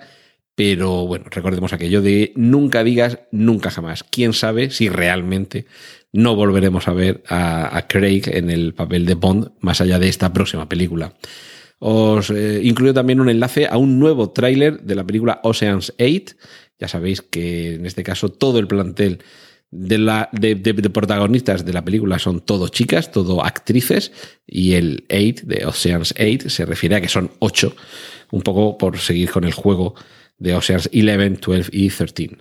Pero 0.55 1.05
bueno, 1.05 1.25
recordemos 1.29 1.73
aquello 1.73 2.01
de 2.01 2.31
nunca 2.35 2.83
digas 2.83 3.19
nunca 3.31 3.69
jamás. 3.69 4.03
¿Quién 4.03 4.31
sabe 4.31 4.69
si 4.69 4.87
realmente 4.87 5.65
no 6.13 6.35
volveremos 6.35 6.87
a 6.87 6.93
ver 6.93 7.23
a, 7.27 7.85
Craig 7.89 8.23
en 8.27 8.49
el 8.49 8.73
papel 8.73 9.05
de 9.05 9.15
Bond 9.15 9.51
más 9.59 9.81
allá 9.81 9.99
de 9.99 10.07
esta 10.07 10.31
próxima 10.31 10.69
película? 10.69 11.13
Os 11.87 12.31
eh, 12.31 12.61
incluyo 12.63 12.95
también 12.95 13.19
un 13.19 13.29
enlace 13.29 13.67
a 13.67 13.77
un 13.77 13.99
nuevo 13.99 14.31
tráiler 14.31 14.81
de 14.81 14.95
la 14.95 15.03
película 15.03 15.39
Ocean's 15.43 15.93
8. 15.99 16.35
Ya 16.79 16.87
sabéis 16.87 17.21
que 17.21 17.75
en 17.75 17.85
este 17.85 18.01
caso 18.01 18.29
todo 18.29 18.57
el 18.57 18.65
plantel 18.65 19.19
de, 19.69 19.99
la, 19.99 20.27
de, 20.31 20.73
protagonistas 20.89 21.63
de 21.63 21.73
la 21.73 21.85
película 21.85 22.17
son 22.17 22.39
todo 22.39 22.69
chicas, 22.69 23.11
todo 23.11 23.45
actrices, 23.45 24.11
y 24.47 24.73
el 24.73 25.05
8 25.11 25.45
de 25.45 25.67
Oceans 25.67 26.15
8 26.19 26.49
se 26.49 26.65
refiere 26.65 26.95
a 26.95 27.01
que 27.01 27.07
son 27.07 27.29
8, 27.37 27.75
un 28.31 28.41
poco 28.41 28.79
por 28.79 28.97
seguir 28.97 29.29
con 29.29 29.43
el 29.43 29.53
juego 29.53 29.93
de 30.39 30.55
Oceans 30.55 30.89
11, 30.91 31.39
12 31.39 31.69
y 31.71 31.89
13. 31.89 32.37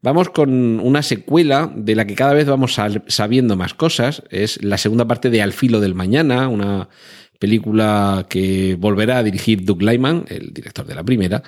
Vamos 0.00 0.30
con 0.30 0.78
una 0.78 1.02
secuela 1.02 1.72
de 1.74 1.96
la 1.96 2.04
que 2.06 2.14
cada 2.14 2.34
vez 2.34 2.46
vamos 2.46 2.76
sabiendo 3.08 3.56
más 3.56 3.74
cosas. 3.74 4.22
Es 4.30 4.62
la 4.62 4.78
segunda 4.78 5.08
parte 5.08 5.30
de 5.30 5.42
Al 5.42 5.52
filo 5.52 5.80
del 5.80 5.96
mañana, 5.96 6.46
una 6.46 6.88
película 7.38 8.26
que 8.28 8.76
volverá 8.78 9.18
a 9.18 9.22
dirigir 9.22 9.64
Doug 9.64 9.82
Lyman, 9.82 10.24
el 10.28 10.52
director 10.52 10.86
de 10.86 10.94
la 10.94 11.04
primera, 11.04 11.42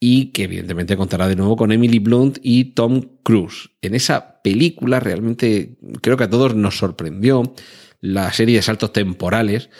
y 0.00 0.26
que 0.26 0.44
evidentemente 0.44 0.96
contará 0.96 1.28
de 1.28 1.36
nuevo 1.36 1.56
con 1.56 1.72
Emily 1.72 1.98
Blunt 1.98 2.38
y 2.42 2.64
Tom 2.72 3.02
Cruise. 3.22 3.70
En 3.80 3.94
esa 3.94 4.42
película 4.42 5.00
realmente 5.00 5.76
creo 6.02 6.16
que 6.16 6.24
a 6.24 6.30
todos 6.30 6.54
nos 6.54 6.76
sorprendió 6.76 7.54
la 8.00 8.30
serie 8.32 8.56
de 8.56 8.62
saltos 8.62 8.92
temporales 8.92 9.70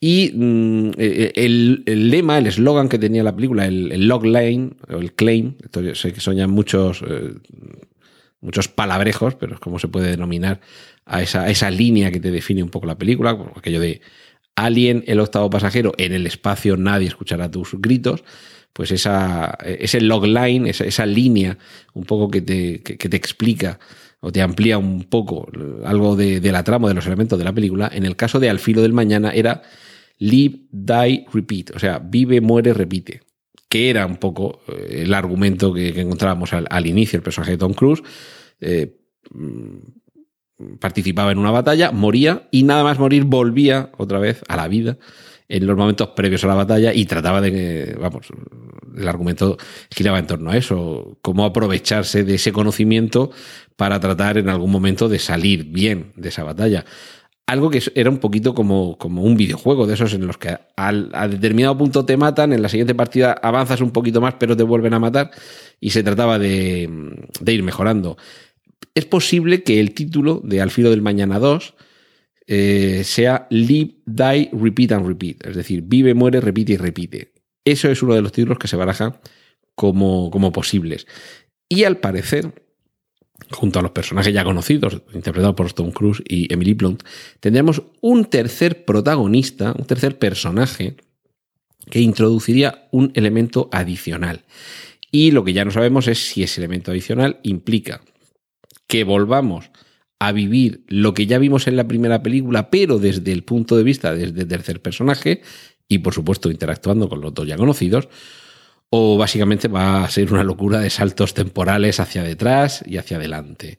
y 0.00 0.32
mm, 0.34 0.90
e, 0.98 1.32
e, 1.36 1.44
el, 1.44 2.10
lema, 2.10 2.38
el 2.38 2.46
eslogan 2.46 2.88
que 2.88 2.98
tenía 2.98 3.22
la 3.22 3.36
película, 3.36 3.66
el, 3.66 4.08
log 4.08 4.24
line 4.24 4.72
o 4.88 4.96
el 4.96 5.12
claim, 5.12 5.54
sé 5.94 6.12
que 6.12 6.20
ya 6.34 6.48
muchos, 6.48 7.04
eh, 7.06 7.34
muchos 8.40 8.66
palabrejos, 8.66 9.34
pero 9.34 9.54
es 9.54 9.60
como 9.60 9.78
se 9.78 9.88
puede 9.88 10.10
denominar 10.10 10.60
a 11.04 11.22
esa, 11.22 11.42
a 11.42 11.50
esa 11.50 11.70
línea 11.70 12.10
que 12.10 12.18
te 12.18 12.30
define 12.30 12.62
un 12.62 12.70
poco 12.70 12.86
la 12.86 12.98
película, 12.98 13.38
aquello 13.54 13.80
de 13.80 14.00
Alien, 14.56 15.04
el 15.06 15.20
octavo 15.20 15.48
pasajero, 15.50 15.92
en 15.96 16.12
el 16.12 16.26
espacio 16.26 16.76
nadie 16.76 17.08
escuchará 17.08 17.50
tus 17.50 17.74
gritos 17.80 18.24
pues 18.72 18.92
esa, 18.92 19.58
ese 19.64 20.00
logline, 20.00 20.66
esa, 20.66 20.84
esa 20.84 21.06
línea 21.06 21.58
un 21.94 22.04
poco 22.04 22.30
que 22.30 22.40
te, 22.40 22.82
que, 22.82 22.96
te 22.96 23.16
explica 23.16 23.78
o 24.20 24.30
te 24.30 24.42
amplía 24.42 24.78
un 24.78 25.04
poco 25.04 25.48
algo 25.84 26.14
de, 26.14 26.40
la 26.52 26.62
trama, 26.62 26.88
de 26.88 26.94
los 26.94 27.06
elementos 27.06 27.38
de 27.38 27.44
la 27.44 27.52
película, 27.52 27.90
en 27.92 28.04
el 28.04 28.16
caso 28.16 28.38
de 28.38 28.50
Al 28.50 28.58
filo 28.58 28.82
del 28.82 28.92
mañana 28.92 29.30
era 29.30 29.62
Live, 30.18 30.60
Die, 30.70 31.26
Repeat, 31.32 31.70
o 31.74 31.78
sea, 31.78 31.98
vive, 31.98 32.40
muere, 32.40 32.74
repite, 32.74 33.22
que 33.68 33.88
era 33.88 34.04
un 34.06 34.18
poco 34.18 34.60
eh, 34.68 35.02
el 35.04 35.14
argumento 35.14 35.72
que, 35.72 35.88
encontrábamos 36.00 36.52
al, 36.52 36.86
inicio, 36.86 37.16
el 37.16 37.22
personaje 37.22 37.52
de 37.52 37.58
Tom 37.58 37.72
Cruise. 37.72 38.02
Eh, 38.60 38.96
participaba 40.78 41.32
en 41.32 41.38
una 41.38 41.50
batalla, 41.50 41.92
moría 41.92 42.48
y 42.50 42.62
nada 42.62 42.84
más 42.84 42.98
morir 42.98 43.24
volvía 43.24 43.90
otra 43.96 44.18
vez 44.18 44.42
a 44.48 44.56
la 44.56 44.68
vida 44.68 44.98
en 45.50 45.66
los 45.66 45.76
momentos 45.76 46.08
previos 46.10 46.44
a 46.44 46.46
la 46.46 46.54
batalla 46.54 46.94
y 46.94 47.04
trataba 47.06 47.40
de, 47.40 47.96
vamos, 48.00 48.28
el 48.96 49.08
argumento 49.08 49.58
giraba 49.90 50.20
en 50.20 50.26
torno 50.26 50.50
a 50.50 50.56
eso, 50.56 51.18
cómo 51.22 51.44
aprovecharse 51.44 52.22
de 52.22 52.36
ese 52.36 52.52
conocimiento 52.52 53.32
para 53.74 53.98
tratar 53.98 54.38
en 54.38 54.48
algún 54.48 54.70
momento 54.70 55.08
de 55.08 55.18
salir 55.18 55.64
bien 55.64 56.12
de 56.14 56.28
esa 56.28 56.44
batalla. 56.44 56.84
Algo 57.46 57.68
que 57.68 57.82
era 57.96 58.10
un 58.10 58.18
poquito 58.18 58.54
como, 58.54 58.96
como 58.96 59.22
un 59.22 59.36
videojuego 59.36 59.88
de 59.88 59.94
esos 59.94 60.14
en 60.14 60.24
los 60.24 60.38
que 60.38 60.56
al, 60.76 61.10
a 61.12 61.26
determinado 61.26 61.76
punto 61.76 62.04
te 62.04 62.16
matan, 62.16 62.52
en 62.52 62.62
la 62.62 62.68
siguiente 62.68 62.94
partida 62.94 63.32
avanzas 63.32 63.80
un 63.80 63.90
poquito 63.90 64.20
más 64.20 64.34
pero 64.38 64.56
te 64.56 64.62
vuelven 64.62 64.94
a 64.94 65.00
matar 65.00 65.32
y 65.80 65.90
se 65.90 66.04
trataba 66.04 66.38
de, 66.38 66.88
de 67.40 67.52
ir 67.52 67.64
mejorando. 67.64 68.16
Es 68.94 69.04
posible 69.04 69.62
que 69.62 69.80
el 69.80 69.94
título 69.94 70.40
de 70.44 70.60
Al 70.60 70.70
filo 70.70 70.90
del 70.90 71.02
mañana 71.02 71.38
2 71.38 71.74
eh, 72.46 73.02
sea 73.04 73.46
Live, 73.50 73.98
Die, 74.06 74.50
Repeat 74.52 74.92
and 74.92 75.06
Repeat. 75.06 75.46
Es 75.46 75.56
decir, 75.56 75.82
vive, 75.82 76.14
muere, 76.14 76.40
repite 76.40 76.72
y 76.72 76.76
repite. 76.76 77.32
Eso 77.64 77.88
es 77.88 78.02
uno 78.02 78.14
de 78.14 78.22
los 78.22 78.32
títulos 78.32 78.58
que 78.58 78.66
se 78.66 78.76
barajan 78.76 79.18
como, 79.76 80.30
como 80.30 80.50
posibles. 80.50 81.06
Y 81.68 81.84
al 81.84 81.98
parecer, 81.98 82.52
junto 83.52 83.78
a 83.78 83.82
los 83.82 83.92
personajes 83.92 84.34
ya 84.34 84.42
conocidos, 84.42 85.02
interpretados 85.14 85.54
por 85.54 85.66
Stone 85.66 85.92
Cruise 85.92 86.22
y 86.26 86.52
Emily 86.52 86.74
Blunt, 86.74 87.04
tendríamos 87.38 87.82
un 88.00 88.24
tercer 88.24 88.84
protagonista, 88.84 89.72
un 89.78 89.86
tercer 89.86 90.18
personaje 90.18 90.96
que 91.88 92.00
introduciría 92.00 92.88
un 92.90 93.12
elemento 93.14 93.68
adicional. 93.70 94.44
Y 95.12 95.30
lo 95.30 95.44
que 95.44 95.52
ya 95.52 95.64
no 95.64 95.70
sabemos 95.70 96.08
es 96.08 96.18
si 96.18 96.42
ese 96.42 96.60
elemento 96.60 96.90
adicional 96.90 97.38
implica 97.42 98.00
que 98.90 99.04
volvamos 99.04 99.70
a 100.18 100.32
vivir 100.32 100.84
lo 100.88 101.14
que 101.14 101.26
ya 101.26 101.38
vimos 101.38 101.66
en 101.68 101.76
la 101.76 101.88
primera 101.88 102.22
película, 102.22 102.68
pero 102.70 102.98
desde 102.98 103.32
el 103.32 103.44
punto 103.44 103.76
de 103.76 103.84
vista 103.84 104.12
desde 104.12 104.44
tercer 104.44 104.82
personaje 104.82 105.40
y 105.88 105.98
por 105.98 106.12
supuesto 106.12 106.50
interactuando 106.50 107.08
con 107.08 107.20
los 107.20 107.32
dos 107.32 107.46
ya 107.46 107.56
conocidos, 107.56 108.08
o 108.90 109.16
básicamente 109.16 109.68
va 109.68 110.04
a 110.04 110.10
ser 110.10 110.32
una 110.32 110.44
locura 110.44 110.80
de 110.80 110.90
saltos 110.90 111.32
temporales 111.34 112.00
hacia 112.00 112.22
detrás 112.22 112.82
y 112.84 112.96
hacia 112.96 113.16
adelante. 113.16 113.78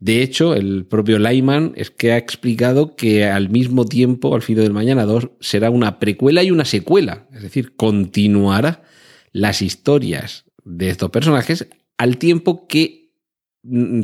De 0.00 0.20
hecho, 0.22 0.54
el 0.54 0.84
propio 0.84 1.20
Lyman 1.20 1.74
es 1.76 1.90
que 1.90 2.10
ha 2.10 2.16
explicado 2.16 2.96
que 2.96 3.24
al 3.24 3.48
mismo 3.48 3.84
tiempo, 3.84 4.34
al 4.34 4.42
fin 4.42 4.56
del 4.56 4.72
mañana 4.72 5.04
2, 5.04 5.30
será 5.38 5.70
una 5.70 6.00
precuela 6.00 6.42
y 6.42 6.50
una 6.50 6.64
secuela. 6.64 7.28
Es 7.32 7.42
decir, 7.42 7.76
continuará 7.76 8.82
las 9.30 9.62
historias 9.62 10.44
de 10.64 10.90
estos 10.90 11.10
personajes 11.10 11.68
al 11.98 12.18
tiempo 12.18 12.66
que 12.66 13.01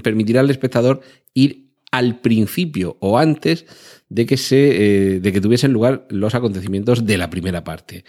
permitirá 0.02 0.40
al 0.40 0.50
espectador 0.50 1.00
ir 1.34 1.68
al 1.90 2.20
principio 2.20 2.96
o 3.00 3.18
antes 3.18 3.64
de 4.08 4.26
que, 4.26 4.36
se, 4.36 5.14
eh, 5.16 5.20
de 5.20 5.32
que 5.32 5.40
tuviesen 5.40 5.72
lugar 5.72 6.06
los 6.10 6.34
acontecimientos 6.34 7.06
de 7.06 7.18
la 7.18 7.30
primera 7.30 7.64
parte. 7.64 8.04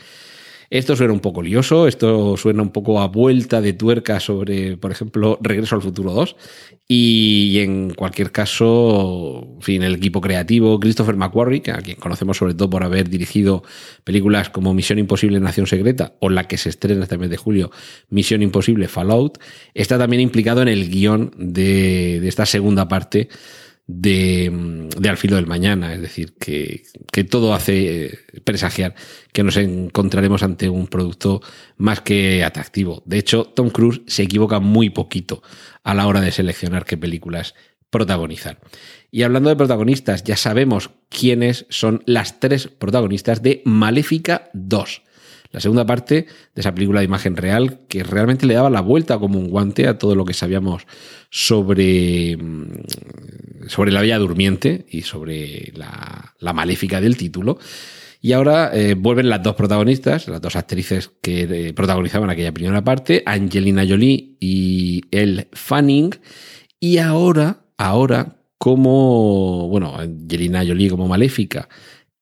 Esto 0.69 0.95
suena 0.95 1.13
un 1.13 1.19
poco 1.19 1.41
lioso, 1.41 1.87
esto 1.87 2.37
suena 2.37 2.61
un 2.61 2.69
poco 2.69 3.01
a 3.01 3.07
vuelta 3.07 3.59
de 3.59 3.73
tuerca 3.73 4.19
sobre, 4.19 4.77
por 4.77 4.91
ejemplo, 4.91 5.39
Regreso 5.41 5.75
al 5.75 5.81
Futuro 5.81 6.11
2. 6.11 6.35
Y 6.87 7.57
en 7.59 7.93
cualquier 7.95 8.31
caso, 8.31 9.47
en 9.55 9.61
fin, 9.61 9.81
el 9.81 9.95
equipo 9.95 10.21
creativo, 10.21 10.79
Christopher 10.79 11.15
McQuarrie, 11.15 11.63
a 11.71 11.81
quien 11.81 11.97
conocemos 11.97 12.37
sobre 12.37 12.53
todo 12.53 12.69
por 12.69 12.83
haber 12.83 13.09
dirigido 13.09 13.63
películas 14.03 14.51
como 14.51 14.75
Misión 14.75 14.99
Imposible 14.99 15.39
Nación 15.39 15.65
Secreta 15.65 16.13
o 16.19 16.29
la 16.29 16.43
que 16.43 16.57
se 16.57 16.69
estrena 16.69 17.03
este 17.03 17.17
mes 17.17 17.31
de 17.31 17.37
julio, 17.37 17.71
Misión 18.09 18.43
Imposible 18.43 18.87
Fallout, 18.87 19.39
está 19.73 19.97
también 19.97 20.21
implicado 20.21 20.61
en 20.61 20.67
el 20.67 20.87
guion 20.89 21.31
de, 21.35 22.19
de 22.19 22.27
esta 22.27 22.45
segunda 22.45 22.87
parte 22.87 23.29
de, 23.91 24.87
Al 25.09 25.17
filo 25.17 25.35
del 25.35 25.47
mañana, 25.47 25.95
es 25.95 26.01
decir, 26.01 26.33
que, 26.39 26.83
que, 27.11 27.23
todo 27.23 27.55
hace 27.55 28.05
eh, 28.05 28.19
presagiar 28.43 28.93
que 29.33 29.41
nos 29.41 29.57
encontraremos 29.57 30.43
ante 30.43 30.69
un 30.69 30.85
producto 30.85 31.41
más 31.77 32.01
que 32.01 32.43
atractivo. 32.43 33.01
De 33.07 33.17
hecho, 33.17 33.45
Tom 33.45 33.71
Cruise 33.71 34.01
se 34.05 34.21
equivoca 34.21 34.59
muy 34.59 34.91
poquito 34.91 35.41
a 35.83 35.95
la 35.95 36.05
hora 36.05 36.21
de 36.21 36.31
seleccionar 36.31 36.85
qué 36.85 36.97
películas 36.97 37.55
protagonizar. 37.89 38.59
Y 39.09 39.23
hablando 39.23 39.49
de 39.49 39.55
protagonistas, 39.55 40.23
ya 40.23 40.37
sabemos 40.37 40.91
quiénes 41.09 41.65
son 41.69 42.03
las 42.05 42.39
tres 42.39 42.67
protagonistas 42.67 43.41
de 43.41 43.63
Maléfica 43.65 44.51
2 44.53 45.01
la 45.51 45.59
segunda 45.59 45.85
parte 45.85 46.27
de 46.53 46.61
esa 46.61 46.75
película 46.75 46.99
de 46.99 47.05
imagen 47.05 47.35
real 47.35 47.79
que 47.87 48.03
realmente 48.03 48.45
le 48.45 48.53
daba 48.53 48.69
la 48.69 48.81
vuelta 48.81 49.17
como 49.17 49.39
un 49.39 49.49
guante 49.49 49.87
a 49.87 49.97
todo 49.97 50.13
lo 50.13 50.25
que 50.25 50.33
sabíamos 50.33 50.85
sobre, 51.31 52.37
mm, 52.37 52.67
sobre 53.69 53.91
la 53.91 54.01
Bella 54.01 54.17
Durmiente 54.17 54.85
y 54.89 55.03
sobre 55.03 55.71
la, 55.75 56.53
maléfica 56.53 56.99
del 56.99 57.15
título. 57.15 57.59
Y 58.21 58.33
ahora 58.33 58.71
eh, 58.73 58.95
vuelven 58.95 59.29
las 59.29 59.41
dos 59.41 59.55
protagonistas, 59.55 60.27
las 60.27 60.41
dos 60.41 60.57
actrices 60.57 61.11
que 61.21 61.43
eh, 61.43 61.73
protagonizaban 61.73 62.29
aquella 62.29 62.51
primera 62.51 62.83
parte, 62.83 63.23
Angelina 63.25 63.85
Jolie 63.87 64.35
y 64.39 65.03
Elle 65.11 65.47
Fanning. 65.53 66.15
Y 66.79 66.97
ahora, 66.97 67.61
ahora, 67.77 68.39
como, 68.57 69.69
bueno, 69.69 69.95
Angelina 69.97 70.65
Jolie 70.65 70.89
como 70.89 71.07
maléfica 71.07 71.69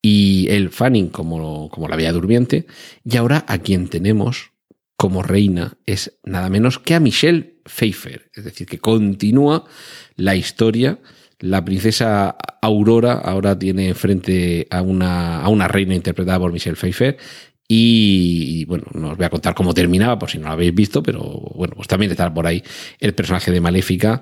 y 0.02 0.48
el 0.50 0.70
Fanning 0.70 1.10
como, 1.10 1.70
como 1.70 1.88
la 1.88 1.96
Bella 1.96 2.14
Durmiente. 2.14 2.68
Y 3.04 3.18
ahora 3.18 3.46
a 3.48 3.58
quien 3.58 3.88
tenemos 3.88 4.52
como 4.98 5.24
reina 5.24 5.78
es 5.86 6.20
nada 6.24 6.50
menos 6.50 6.80
que 6.80 6.96
a 6.96 7.00
Michelle 7.00 7.60
Pfeiffer. 7.64 8.30
Es 8.34 8.44
decir, 8.44 8.68
que 8.68 8.80
continúa 8.80 9.66
la 10.16 10.36
historia. 10.36 11.00
La 11.40 11.64
princesa 11.64 12.36
Aurora 12.62 13.14
ahora 13.14 13.58
tiene 13.58 13.94
frente 13.94 14.68
a 14.70 14.82
una, 14.82 15.42
a 15.42 15.50
una 15.50 15.68
reina 15.68 15.96
interpretada 15.96 16.40
por 16.40 16.52
Michelle 16.52 16.76
Pfeiffer. 16.76 17.18
Y, 17.68 18.64
bueno, 18.66 18.86
no 18.94 19.12
os 19.12 19.18
voy 19.18 19.26
a 19.26 19.30
contar 19.30 19.54
cómo 19.54 19.74
terminaba, 19.74 20.18
por 20.18 20.30
si 20.30 20.38
no 20.38 20.46
lo 20.46 20.54
habéis 20.54 20.74
visto, 20.74 21.04
pero 21.04 21.22
bueno, 21.22 21.74
pues 21.76 21.88
también 21.88 22.12
está 22.12 22.34
por 22.34 22.48
ahí 22.48 22.64
el 23.00 23.14
personaje 23.14 23.52
de 23.52 23.60
Maléfica, 23.60 24.22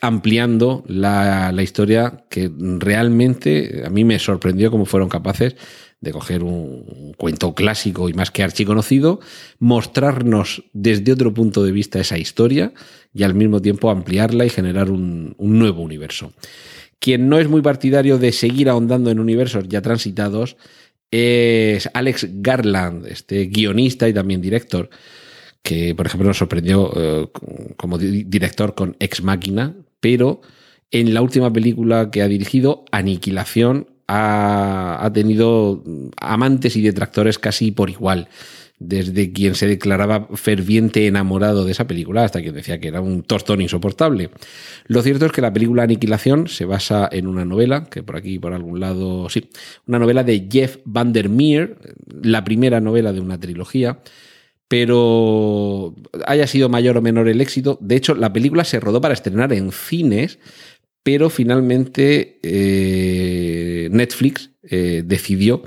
ampliando 0.00 0.82
la, 0.86 1.54
historia 1.62 2.24
que 2.30 2.50
realmente 2.78 3.82
a 3.84 3.90
mí 3.90 4.04
me 4.04 4.18
sorprendió 4.18 4.70
cómo 4.70 4.86
fueron 4.86 5.10
capaces 5.10 5.56
de 6.00 6.12
coger 6.12 6.42
un 6.42 7.14
cuento 7.16 7.54
clásico 7.54 8.08
y 8.08 8.14
más 8.14 8.30
que 8.30 8.42
archiconocido, 8.42 9.20
mostrarnos 9.58 10.64
desde 10.72 11.12
otro 11.12 11.34
punto 11.34 11.62
de 11.62 11.72
vista 11.72 12.00
esa 12.00 12.16
historia 12.16 12.72
y 13.12 13.22
al 13.22 13.34
mismo 13.34 13.60
tiempo 13.60 13.90
ampliarla 13.90 14.46
y 14.46 14.50
generar 14.50 14.90
un, 14.90 15.36
nuevo 15.38 15.82
universo. 15.82 16.32
Quien 16.98 17.28
no 17.28 17.38
es 17.38 17.48
muy 17.48 17.60
partidario 17.60 18.18
de 18.18 18.32
seguir 18.32 18.68
ahondando 18.68 19.10
en 19.10 19.20
universos 19.20 19.68
ya 19.68 19.82
transitados 19.82 20.56
es 21.10 21.88
Alex 21.92 22.28
Garland, 22.34 23.06
este 23.06 23.46
guionista 23.46 24.08
y 24.08 24.14
también 24.14 24.40
director, 24.40 24.88
que 25.62 25.94
por 25.94 26.06
ejemplo 26.06 26.28
nos 26.28 26.38
sorprendió 26.38 26.92
eh, 26.96 27.28
como 27.76 27.98
director 27.98 28.74
con 28.74 28.96
Ex 29.00 29.22
Máquina, 29.22 29.74
pero 29.98 30.40
en 30.90 31.12
la 31.12 31.20
última 31.20 31.52
película 31.52 32.10
que 32.10 32.22
ha 32.22 32.28
dirigido, 32.28 32.84
Aniquilación, 32.90 33.86
ha, 34.12 35.10
tenido 35.14 35.82
amantes 36.20 36.76
y 36.76 36.82
detractores 36.82 37.38
casi 37.38 37.70
por 37.70 37.90
igual 37.90 38.28
desde 38.80 39.30
quien 39.30 39.54
se 39.54 39.66
declaraba 39.66 40.28
ferviente 40.34 41.06
enamorado 41.06 41.66
de 41.66 41.72
esa 41.72 41.86
película 41.86 42.24
hasta 42.24 42.40
quien 42.40 42.54
decía 42.54 42.80
que 42.80 42.88
era 42.88 43.02
un 43.02 43.22
tostón 43.22 43.60
insoportable. 43.60 44.30
Lo 44.86 45.02
cierto 45.02 45.26
es 45.26 45.32
que 45.32 45.42
la 45.42 45.52
película 45.52 45.82
Aniquilación 45.82 46.48
se 46.48 46.64
basa 46.64 47.06
en 47.12 47.26
una 47.26 47.44
novela, 47.44 47.84
que 47.90 48.02
por 48.02 48.16
aquí, 48.16 48.38
por 48.38 48.54
algún 48.54 48.80
lado, 48.80 49.28
sí, 49.28 49.50
una 49.86 49.98
novela 49.98 50.24
de 50.24 50.48
Jeff 50.50 50.78
Vandermeer, 50.86 51.76
la 52.22 52.42
primera 52.42 52.80
novela 52.80 53.12
de 53.12 53.20
una 53.20 53.38
trilogía, 53.38 54.00
pero 54.66 55.94
haya 56.26 56.46
sido 56.46 56.70
mayor 56.70 56.96
o 56.96 57.02
menor 57.02 57.28
el 57.28 57.42
éxito. 57.42 57.76
De 57.82 57.96
hecho, 57.96 58.14
la 58.14 58.32
película 58.32 58.64
se 58.64 58.80
rodó 58.80 59.02
para 59.02 59.12
estrenar 59.12 59.52
en 59.52 59.72
cines, 59.72 60.38
pero 61.02 61.30
finalmente 61.30 62.38
eh, 62.42 63.88
Netflix 63.90 64.50
eh, 64.62 65.02
decidió 65.04 65.62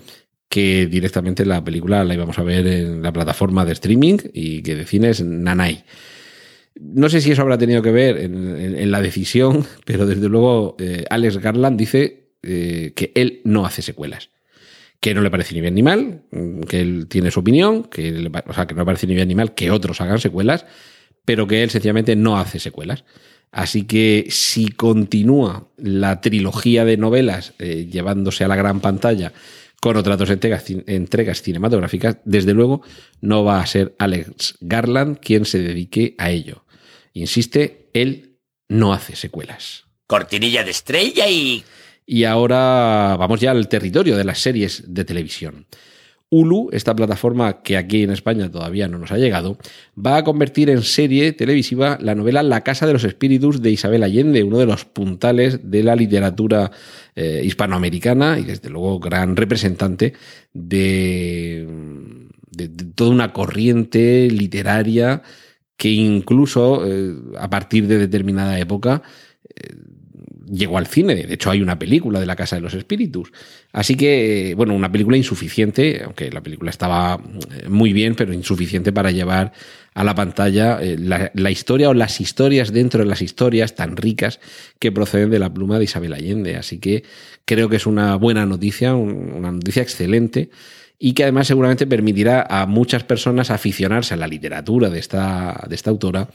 que 0.49 0.85
directamente 0.85 1.45
la 1.45 1.63
película 1.63 2.03
la 2.03 2.13
íbamos 2.13 2.37
a 2.37 2.43
ver 2.43 2.67
en 2.67 3.01
la 3.01 3.11
plataforma 3.11 3.65
de 3.65 3.73
streaming 3.73 4.17
y 4.33 4.61
que 4.61 4.75
de 4.75 4.85
cine 4.85 5.09
es 5.09 5.21
Nanai. 5.23 5.83
No 6.75 7.09
sé 7.09 7.21
si 7.21 7.31
eso 7.31 7.41
habrá 7.41 7.57
tenido 7.57 7.81
que 7.81 7.91
ver 7.91 8.17
en, 8.17 8.91
la 8.91 9.01
decisión, 9.01 9.65
pero 9.85 10.05
desde 10.05 10.29
luego 10.29 10.75
eh, 10.79 11.05
Alex 11.09 11.37
Garland 11.37 11.77
dice 11.77 12.19
que 12.41 13.13
él 13.15 13.39
no 13.45 13.65
hace 13.65 13.81
secuelas 13.81 14.29
que 15.03 15.13
no 15.13 15.21
le 15.21 15.29
parece 15.29 15.53
ni 15.53 15.59
bien 15.59 15.75
ni 15.75 15.83
mal, 15.83 16.21
que 16.69 16.79
él 16.79 17.07
tiene 17.09 17.29
su 17.29 17.41
opinión, 17.41 17.83
que, 17.83 18.03
que 18.03 18.73
no 18.73 18.81
le 18.81 18.85
parece 18.85 19.05
ni 19.05 19.13
bien 19.13 19.27
ni 19.27 19.35
mal 19.35 19.53
que 19.53 19.69
otros 19.69 19.99
hagan 19.99 20.17
secuelas, 20.17 20.65
pero 21.25 21.45
que 21.45 21.61
él 21.61 21.69
sencillamente 21.69 22.15
no 22.15 22.37
hace 22.37 22.57
secuelas. 22.57 23.03
Así 23.53 23.83
que 23.83 24.25
si 24.31 24.69
continúa 24.69 25.67
la 25.77 26.21
trilogía 26.21 26.85
de 26.85 26.97
novelas 26.97 27.53
eh, 27.59 27.87
llevándose 27.89 28.43
a 28.43 28.47
la 28.47 28.55
gran 28.55 28.79
pantalla 28.79 29.31
con 29.79 29.95
otras 29.95 30.17
dos 30.17 30.31
entregas, 30.31 30.65
entregas, 30.87 31.43
cinematográficas, 31.43 32.17
desde 32.25 32.55
luego 32.55 32.81
no 33.21 33.43
va 33.43 33.61
a 33.61 33.67
ser 33.67 33.93
Alex 33.99 34.57
Garland 34.59 35.19
quien 35.19 35.45
se 35.45 35.59
dedique 35.59 36.15
a 36.17 36.31
ello. 36.31 36.65
Insiste, 37.13 37.89
él 37.93 38.39
no 38.69 38.91
hace 38.91 39.15
secuelas. 39.15 39.85
cortinilla 40.07 40.63
de 40.63 40.71
estrella 40.71 41.29
y... 41.29 41.63
Y 42.07 42.23
ahora 42.23 43.15
vamos 43.19 43.39
ya 43.39 43.51
al 43.51 43.67
territorio 43.69 44.17
de 44.17 44.23
las 44.23 44.39
series 44.39 44.83
de 44.93 45.05
televisión. 45.05 45.67
Hulu, 46.33 46.69
esta 46.71 46.95
plataforma 46.95 47.61
que 47.61 47.77
aquí 47.77 48.01
en 48.01 48.09
España 48.09 48.49
todavía 48.49 48.87
no 48.87 48.97
nos 48.97 49.11
ha 49.11 49.19
llegado, 49.19 49.59
va 49.95 50.17
a 50.17 50.23
convertir 50.23 50.71
en 50.71 50.81
serie 50.81 51.31
televisiva 51.31 51.99
la 52.01 52.15
novela 52.15 52.41
La 52.41 52.61
Casa 52.61 52.87
de 52.87 52.93
los 52.93 53.03
Espíritus 53.03 53.61
de 53.61 53.69
Isabel 53.69 54.01
Allende, 54.01 54.41
uno 54.41 54.57
de 54.57 54.65
los 54.65 54.83
puntales 54.83 55.69
de 55.69 55.83
la 55.83 55.95
literatura 55.95 56.71
eh, 57.15 57.41
hispanoamericana 57.45 58.39
y 58.39 58.45
desde 58.45 58.71
luego 58.71 58.99
gran 58.99 59.35
representante 59.35 60.13
de, 60.53 61.67
toda 62.95 63.11
una 63.11 63.31
corriente 63.31 64.27
literaria 64.31 65.21
que 65.77 65.89
incluso 65.89 66.83
eh, 66.83 67.13
a 67.37 67.47
partir 67.47 67.85
de 67.85 67.99
determinada 67.99 68.57
época 68.57 69.03
eh, 69.43 69.75
llegó 70.53 70.77
al 70.77 70.87
cine. 70.87 71.15
De 71.15 71.33
hecho, 71.33 71.49
hay 71.49 71.61
una 71.61 71.79
película 71.79 72.19
de 72.19 72.25
La 72.25 72.35
Casa 72.35 72.55
de 72.55 72.61
los 72.61 72.73
Espíritus. 72.73 73.31
Así 73.71 73.95
que, 73.95 74.53
bueno, 74.55 74.73
una 74.75 74.91
película 74.91 75.17
insuficiente, 75.17 76.01
aunque 76.03 76.31
la 76.31 76.41
película 76.41 76.69
estaba 76.69 77.19
eh, 77.51 77.67
muy 77.67 77.93
bien, 77.93 78.15
pero 78.15 78.33
insuficiente 78.33 78.91
para 78.91 79.11
llevar 79.11 79.53
a 79.95 80.03
la 80.03 80.15
pantalla 80.15 80.79
eh, 80.81 80.97
la, 80.97 81.51
historia 81.51 81.89
o 81.89 81.93
las 81.93 82.21
historias 82.21 82.71
dentro 82.71 83.03
de 83.03 83.09
las 83.09 83.21
historias 83.21 83.75
tan 83.75 83.97
ricas 83.97 84.39
que 84.79 84.91
proceden 84.91 85.29
de 85.29 85.39
la 85.39 85.53
pluma 85.53 85.79
de 85.79 85.85
Isabel 85.85 86.13
Allende. 86.13 86.55
Así 86.55 86.79
que 86.79 87.03
creo 87.45 87.69
que 87.69 87.77
es 87.77 87.85
una 87.85 88.15
buena 88.15 88.45
noticia, 88.45 88.95
una 88.95 89.51
noticia 89.51 89.81
excelente 89.81 90.49
y 90.99 91.13
que 91.13 91.23
además 91.23 91.47
seguramente 91.47 91.87
permitirá 91.87 92.45
a 92.49 92.65
muchas 92.65 93.03
personas 93.03 93.51
aficionarse 93.51 94.13
a 94.13 94.17
la 94.17 94.27
literatura 94.27 94.89
de 94.89 94.99
esta, 94.99 95.65
de 95.67 95.75
esta 95.75 95.89
autora 95.89 96.29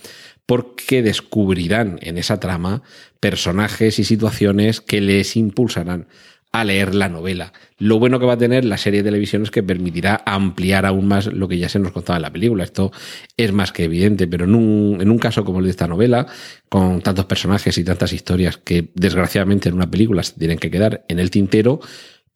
porque 0.47 1.03
descubrirán 1.03 1.99
en 2.03 2.19
esa 2.19 2.41
trama 2.41 2.83
personajes 3.21 3.99
y 3.99 4.05
situaciones 4.05 4.81
que 4.81 5.00
les 5.00 5.37
impulsarán 5.37 6.07
a 6.53 6.65
leer 6.65 6.95
la 6.95 7.09
novela. 7.09 7.53
Lo 7.79 7.99
bueno 7.99 8.19
que 8.19 8.27
va 8.27 8.33
a 8.35 8.38
tener 8.38 8.65
la 8.65 8.79
serie 8.79 9.03
de 9.03 9.11
televisión 9.11 9.43
es 9.43 9.50
que 9.50 9.62
permitirá 9.62 10.23
ampliar 10.25 10.87
aún 10.87 11.07
más 11.07 11.27
lo 11.27 11.47
que 11.47 11.59
ya 11.59 11.69
se 11.69 11.79
nos 11.79 11.93
contaba 11.93 12.17
en 12.17 12.23
la 12.23 12.33
película. 12.33 12.65
Esto 12.65 12.91
es 13.37 13.53
más 13.53 13.73
que 13.73 13.85
evidente, 13.85 14.27
pero 14.27 14.47
en 14.47 14.55
un, 14.55 14.99
en 15.00 15.11
un 15.11 15.19
caso 15.19 15.45
como 15.45 15.59
el 15.59 15.67
de 15.67 15.71
esta 15.71 15.87
novela, 15.87 16.27
con 16.69 17.03
tantos 17.03 17.27
personajes 17.27 17.77
y 17.77 17.85
tantas 17.85 18.12
historias 18.12 18.57
que 18.57 18.88
desgraciadamente 18.95 19.69
en 19.69 19.75
una 19.75 19.91
película 19.91 20.23
se 20.23 20.33
tienen 20.35 20.59
que 20.59 20.71
quedar 20.71 21.05
en 21.09 21.19
el 21.19 21.31
tintero, 21.31 21.81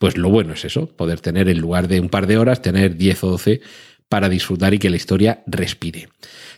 pues 0.03 0.19
lo 0.19 0.31
bueno 0.31 0.55
es 0.55 0.65
eso, 0.65 0.89
poder 0.89 1.21
tener 1.21 1.49
en 1.49 1.61
lugar 1.61 1.87
de 1.87 2.01
un 2.01 2.09
par 2.09 2.27
de 2.27 2.37
horas, 2.37 2.61
tener 2.61 2.97
10 2.97 3.23
o 3.23 3.31
12 3.31 3.61
para 4.09 4.29
disfrutar 4.29 4.75
y 4.75 4.81
que 4.81 4.91
la 4.91 4.97
historia 4.97 5.45
respire. 5.47 6.09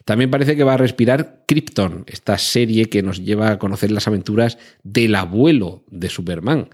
También 0.06 0.30
parece 0.30 0.56
que 0.56 0.64
va 0.64 0.72
a 0.72 0.76
respirar 0.78 1.42
Krypton, 1.46 2.04
esta 2.06 2.38
serie 2.38 2.86
que 2.86 3.02
nos 3.02 3.22
lleva 3.22 3.50
a 3.50 3.58
conocer 3.58 3.90
las 3.90 4.08
aventuras 4.08 4.56
del 4.82 5.14
abuelo 5.14 5.84
de 5.90 6.08
Superman. 6.08 6.70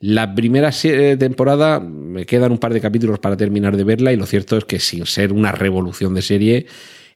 La 0.00 0.34
primera 0.34 0.70
temporada 1.18 1.80
me 1.80 2.26
quedan 2.26 2.52
un 2.52 2.58
par 2.58 2.74
de 2.74 2.82
capítulos 2.82 3.18
para 3.18 3.38
terminar 3.38 3.78
de 3.78 3.84
verla 3.84 4.12
y 4.12 4.16
lo 4.16 4.26
cierto 4.26 4.58
es 4.58 4.66
que 4.66 4.80
sin 4.80 5.06
ser 5.06 5.32
una 5.32 5.52
revolución 5.52 6.12
de 6.12 6.20
serie 6.20 6.66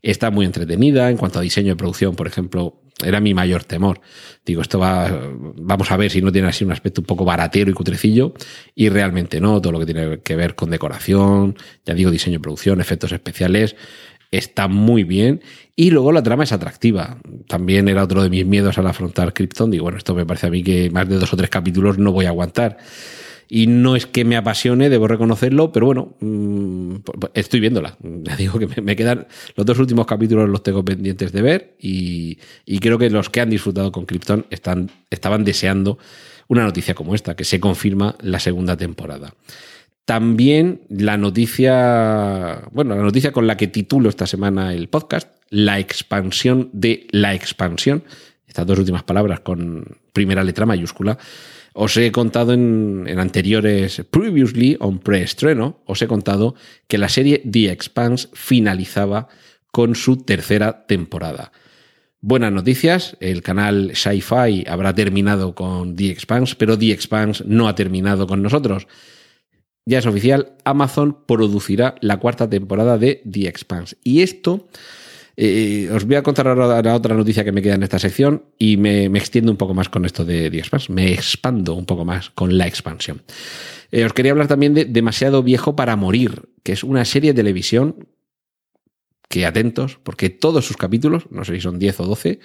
está 0.00 0.30
muy 0.30 0.46
entretenida 0.46 1.10
en 1.10 1.18
cuanto 1.18 1.38
a 1.38 1.42
diseño 1.42 1.74
de 1.74 1.76
producción, 1.76 2.16
por 2.16 2.28
ejemplo, 2.28 2.80
era 3.04 3.20
mi 3.20 3.34
mayor 3.34 3.64
temor. 3.64 4.00
Digo, 4.44 4.62
esto 4.62 4.78
va, 4.78 5.10
vamos 5.56 5.90
a 5.90 5.96
ver 5.96 6.10
si 6.10 6.22
no 6.22 6.32
tiene 6.32 6.48
así 6.48 6.64
un 6.64 6.72
aspecto 6.72 7.00
un 7.00 7.06
poco 7.06 7.24
baratero 7.24 7.70
y 7.70 7.74
cutrecillo, 7.74 8.32
y 8.74 8.88
realmente 8.88 9.40
no, 9.40 9.60
todo 9.60 9.72
lo 9.72 9.80
que 9.80 9.86
tiene 9.86 10.18
que 10.20 10.36
ver 10.36 10.54
con 10.54 10.70
decoración, 10.70 11.56
ya 11.84 11.94
digo, 11.94 12.10
diseño, 12.10 12.40
producción, 12.40 12.80
efectos 12.80 13.12
especiales, 13.12 13.76
está 14.30 14.68
muy 14.68 15.04
bien. 15.04 15.42
Y 15.74 15.90
luego 15.90 16.12
la 16.12 16.22
trama 16.22 16.44
es 16.44 16.52
atractiva. 16.52 17.18
También 17.48 17.88
era 17.88 18.02
otro 18.02 18.22
de 18.22 18.30
mis 18.30 18.46
miedos 18.46 18.78
al 18.78 18.86
afrontar 18.86 19.32
Krypton. 19.32 19.70
Digo, 19.70 19.84
bueno, 19.84 19.98
esto 19.98 20.14
me 20.14 20.24
parece 20.24 20.46
a 20.46 20.50
mí 20.50 20.62
que 20.62 20.90
más 20.90 21.08
de 21.08 21.16
dos 21.16 21.32
o 21.32 21.36
tres 21.36 21.50
capítulos 21.50 21.98
no 21.98 22.12
voy 22.12 22.26
a 22.26 22.30
aguantar 22.30 22.78
y 23.48 23.66
no 23.66 23.96
es 23.96 24.06
que 24.06 24.24
me 24.24 24.36
apasione, 24.36 24.88
debo 24.88 25.06
reconocerlo, 25.06 25.72
pero 25.72 25.86
bueno, 25.86 26.14
mm, 26.20 26.96
estoy 27.34 27.60
viéndola. 27.60 27.96
Ya 28.26 28.36
digo 28.36 28.58
que 28.58 28.80
me 28.82 28.96
quedan 28.96 29.26
los 29.54 29.66
dos 29.66 29.78
últimos 29.78 30.06
capítulos 30.06 30.48
los 30.48 30.62
tengo 30.62 30.84
pendientes 30.84 31.32
de 31.32 31.42
ver 31.42 31.76
y, 31.78 32.38
creo 32.80 32.98
que 32.98 33.10
los 33.10 33.30
que 33.30 33.40
han 33.40 33.50
disfrutado 33.50 33.92
con 33.92 34.04
Krypton 34.04 34.46
están, 34.50 34.90
estaban 35.10 35.44
deseando 35.44 35.98
una 36.48 36.64
noticia 36.64 36.94
como 36.94 37.14
esta, 37.14 37.36
que 37.36 37.44
se 37.44 37.60
confirma 37.60 38.16
la 38.20 38.40
segunda 38.40 38.76
temporada. 38.76 39.34
También 40.04 40.82
la 40.88 41.16
noticia, 41.16 42.62
bueno, 42.72 42.94
la 42.94 43.02
noticia 43.02 43.32
con 43.32 43.46
la 43.46 43.56
que 43.56 43.66
titulo 43.66 44.08
esta 44.08 44.26
semana 44.26 44.72
el 44.72 44.88
podcast, 44.88 45.28
la 45.50 45.78
expansión 45.78 46.70
de 46.72 47.06
la 47.10 47.34
expansión, 47.34 48.04
estas 48.46 48.66
dos 48.66 48.78
últimas 48.78 49.02
palabras 49.02 49.40
con 49.40 49.98
primera 50.12 50.44
letra 50.44 50.64
mayúscula, 50.64 51.18
os 51.76 51.96
he 51.96 52.10
contado 52.10 52.54
en, 52.54 53.04
anteriores 53.20 54.00
Previously 54.10 54.76
on 54.80 54.98
Preestreno, 54.98 55.84
os 55.84 56.00
he 56.00 56.08
contado 56.08 56.56
que 56.88 56.96
la 56.96 57.12
serie 57.12 57.44
The 57.44 57.70
Expanse 57.70 58.28
finalizaba 58.32 59.28
con 59.70 59.94
su 59.94 60.16
tercera 60.16 60.86
temporada. 60.86 61.52
Buenas 62.22 62.50
noticias, 62.50 63.18
el 63.20 63.42
canal 63.42 63.92
Sci-Fi 63.94 64.64
habrá 64.66 64.94
terminado 64.94 65.54
con 65.54 65.94
The 65.94 66.08
Expanse, 66.08 66.54
pero 66.56 66.78
The 66.78 66.92
Expanse 66.92 67.44
no 67.46 67.68
ha 67.68 67.74
terminado 67.74 68.26
con 68.26 68.42
nosotros. 68.42 68.88
Ya 69.84 69.98
es 69.98 70.06
oficial, 70.06 70.56
Amazon 70.64 71.24
producirá 71.28 71.94
la 72.00 72.16
cuarta 72.16 72.48
temporada 72.48 72.96
de 72.96 73.22
The 73.30 73.48
Expanse. 73.48 73.98
Y 74.02 74.22
esto 74.22 74.66
eh, 75.38 75.90
os 75.92 76.04
voy 76.04 76.16
a 76.16 76.22
contar 76.22 76.48
ahora 76.48 76.80
la 76.80 76.94
otra 76.94 77.14
noticia 77.14 77.44
que 77.44 77.52
me 77.52 77.60
queda 77.60 77.74
en 77.74 77.82
esta 77.82 77.98
sección 77.98 78.44
y 78.58 78.78
me, 78.78 79.04
extiendo 79.04 79.50
un 79.50 79.58
poco 79.58 79.74
más 79.74 79.90
con 79.90 80.06
esto 80.06 80.24
de 80.24 80.50
The 80.50 80.58
Expanse. 80.58 80.92
Me 80.92 81.12
expando 81.12 81.74
un 81.74 81.84
poco 81.84 82.04
más 82.06 82.30
con 82.30 82.56
la 82.56 82.66
expansión. 82.66 83.22
Eh, 83.90 84.04
os 84.04 84.14
quería 84.14 84.32
hablar 84.32 84.48
también 84.48 84.72
de 84.72 84.86
Demasiado 84.86 85.42
Viejo 85.42 85.76
para 85.76 85.94
Morir, 85.96 86.48
que 86.62 86.72
es 86.72 86.82
una 86.82 87.04
serie 87.04 87.32
de 87.32 87.36
televisión 87.36 88.08
que 89.28 89.44
atentos, 89.44 89.98
porque 90.02 90.30
todos 90.30 90.64
sus 90.64 90.76
capítulos, 90.76 91.24
no 91.30 91.44
sé 91.44 91.56
si 91.56 91.60
son 91.60 91.78
10 91.78 92.00
o 92.00 92.06
12, 92.06 92.40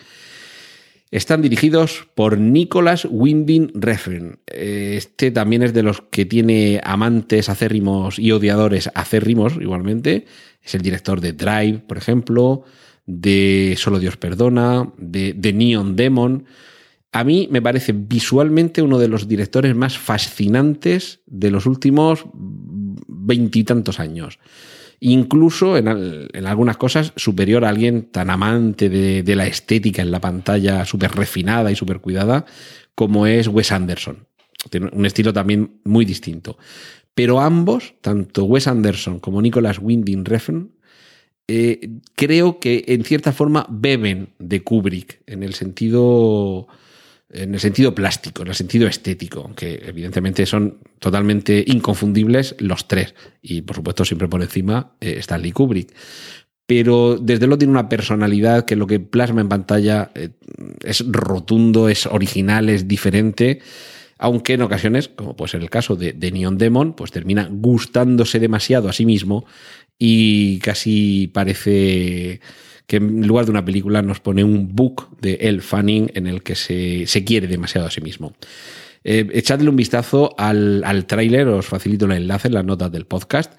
están 1.12 1.42
dirigidos 1.42 2.08
por 2.16 2.38
Nicholas 2.38 3.06
Winding 3.10 3.72
Refn. 3.76 4.40
Este 4.48 5.30
también 5.32 5.62
es 5.62 5.74
de 5.74 5.84
los 5.84 6.02
que 6.02 6.26
tiene 6.26 6.80
amantes 6.84 7.50
acérrimos 7.50 8.18
y 8.18 8.32
odiadores 8.32 8.90
acérrimos 8.96 9.58
igualmente. 9.60 10.26
Es 10.64 10.74
el 10.74 10.82
director 10.82 11.20
de 11.20 11.34
Drive, 11.34 11.80
por 11.80 11.98
ejemplo, 11.98 12.64
de 13.06 13.76
Solo 13.78 14.00
Dios 14.00 14.16
Perdona, 14.16 14.90
de 14.98 15.54
Neon 15.54 15.98
Demon. 15.98 16.46
A 17.12 17.26
mí 17.26 17.50
me 17.52 17.62
parece 17.62 17.92
visualmente 17.92 18.82
uno 18.82 18.98
de 18.98 19.10
los 19.10 19.28
directores 19.28 19.76
más 19.76 19.98
fascinantes 19.98 21.20
de 21.26 21.52
los 21.52 21.66
últimos 21.66 22.26
veintitantos 22.34 24.00
años. 24.00 24.40
Incluso 25.04 25.78
en, 25.78 25.88
algunas 26.46 26.78
cosas 26.78 27.12
superior 27.16 27.66
a 27.66 27.70
alguien 27.70 28.12
tan 28.12 28.30
amante 28.30 28.88
de, 28.88 29.36
la 29.36 29.48
estética 29.48 30.04
en 30.04 30.12
la 30.12 30.22
pantalla, 30.22 30.86
súper 30.86 31.12
refinada 31.14 31.72
y 31.72 31.76
súper 31.76 32.02
cuidada, 32.02 32.46
como 32.94 33.26
es 33.26 33.48
Wes 33.48 33.72
Anderson. 33.72 34.28
Tiene 34.70 34.92
un 34.94 35.08
estilo 35.08 35.34
también 35.34 35.80
muy 35.86 36.06
distinto. 36.06 36.60
Pero 37.16 37.40
ambos, 37.40 37.96
tanto 38.02 38.46
Wes 38.46 38.68
Anderson 38.68 39.20
como 39.20 39.42
Nicholas 39.42 39.80
Winding 39.80 40.24
Refn, 40.24 40.70
eh, 41.48 41.98
creo 42.16 42.60
que 42.60 42.86
en 42.88 43.04
cierta 43.04 43.34
forma 43.34 43.66
beben 43.72 44.30
de 44.38 44.62
Kubrick, 44.62 45.24
en 45.26 45.42
el 45.42 45.56
sentido 45.56 46.68
en 47.34 47.54
el 47.54 47.60
sentido 47.60 47.96
plástico, 47.96 48.42
en 48.42 48.50
el 48.50 48.56
sentido 48.56 48.88
estético, 48.88 49.42
aunque 49.42 49.82
evidentemente 49.86 50.46
son 50.46 50.80
totalmente 51.00 51.64
inconfundibles 51.66 52.56
los 52.60 52.88
tres. 52.88 53.16
Y 53.42 53.62
por 53.62 53.78
supuesto 53.78 54.06
siempre 54.06 54.28
por 54.28 54.42
encima 54.42 54.94
eh, 55.00 55.16
Stanley 55.20 55.52
Kubrick. 55.52 55.94
Pero 56.66 57.18
desde 57.18 57.48
luego 57.48 57.60
tiene 57.60 57.72
una 57.72 57.90
personalidad 57.90 58.66
que 58.66 58.76
lo 58.76 58.88
que 58.88 59.00
plasma 59.00 59.42
en 59.42 59.50
pantalla 59.50 60.12
eh, 60.16 60.30
es 60.84 61.04
rotundo, 61.08 61.90
es 61.90 62.06
original, 62.06 62.70
es 62.70 62.88
diferente 62.88 63.60
aunque 64.24 64.54
en 64.54 64.62
ocasiones, 64.62 65.08
como 65.08 65.36
puede 65.36 65.50
ser 65.50 65.62
el 65.62 65.72
caso 65.72 65.96
de, 65.96 66.14
de, 66.14 66.32
Neon 66.32 66.60
Demon, 66.60 66.94
pues 66.94 67.10
termina 67.10 67.50
gustándose 67.52 68.38
demasiado 68.38 68.88
a 68.88 68.94
sí 68.94 69.04
mismo 69.04 69.46
y 69.98 70.60
casi 70.60 71.26
parece 71.34 72.40
que 72.92 72.98
en 72.98 73.26
lugar 73.26 73.46
de 73.46 73.52
una 73.52 73.64
película 73.64 74.02
nos 74.02 74.20
pone 74.20 74.44
un 74.44 74.76
book 74.76 75.18
de 75.22 75.36
El 75.36 75.62
Fanning 75.62 76.12
en 76.14 76.28
el 76.28 76.44
que 76.44 76.56
se, 76.56 77.24
quiere 77.24 77.48
demasiado 77.48 77.88
a 77.88 77.90
sí 77.90 78.02
mismo. 78.02 78.34
Eh, 79.06 79.30
echadle 79.32 79.70
un 79.70 79.78
vistazo 79.78 80.36
al, 80.38 80.84
al 80.84 81.06
tráiler, 81.06 81.48
os 81.48 81.68
facilito 81.68 82.04
el 82.04 82.12
enlace 82.12 82.50
en 82.50 82.56
las 82.56 82.66
notas 82.66 82.92
del 82.92 83.06
podcast 83.06 83.54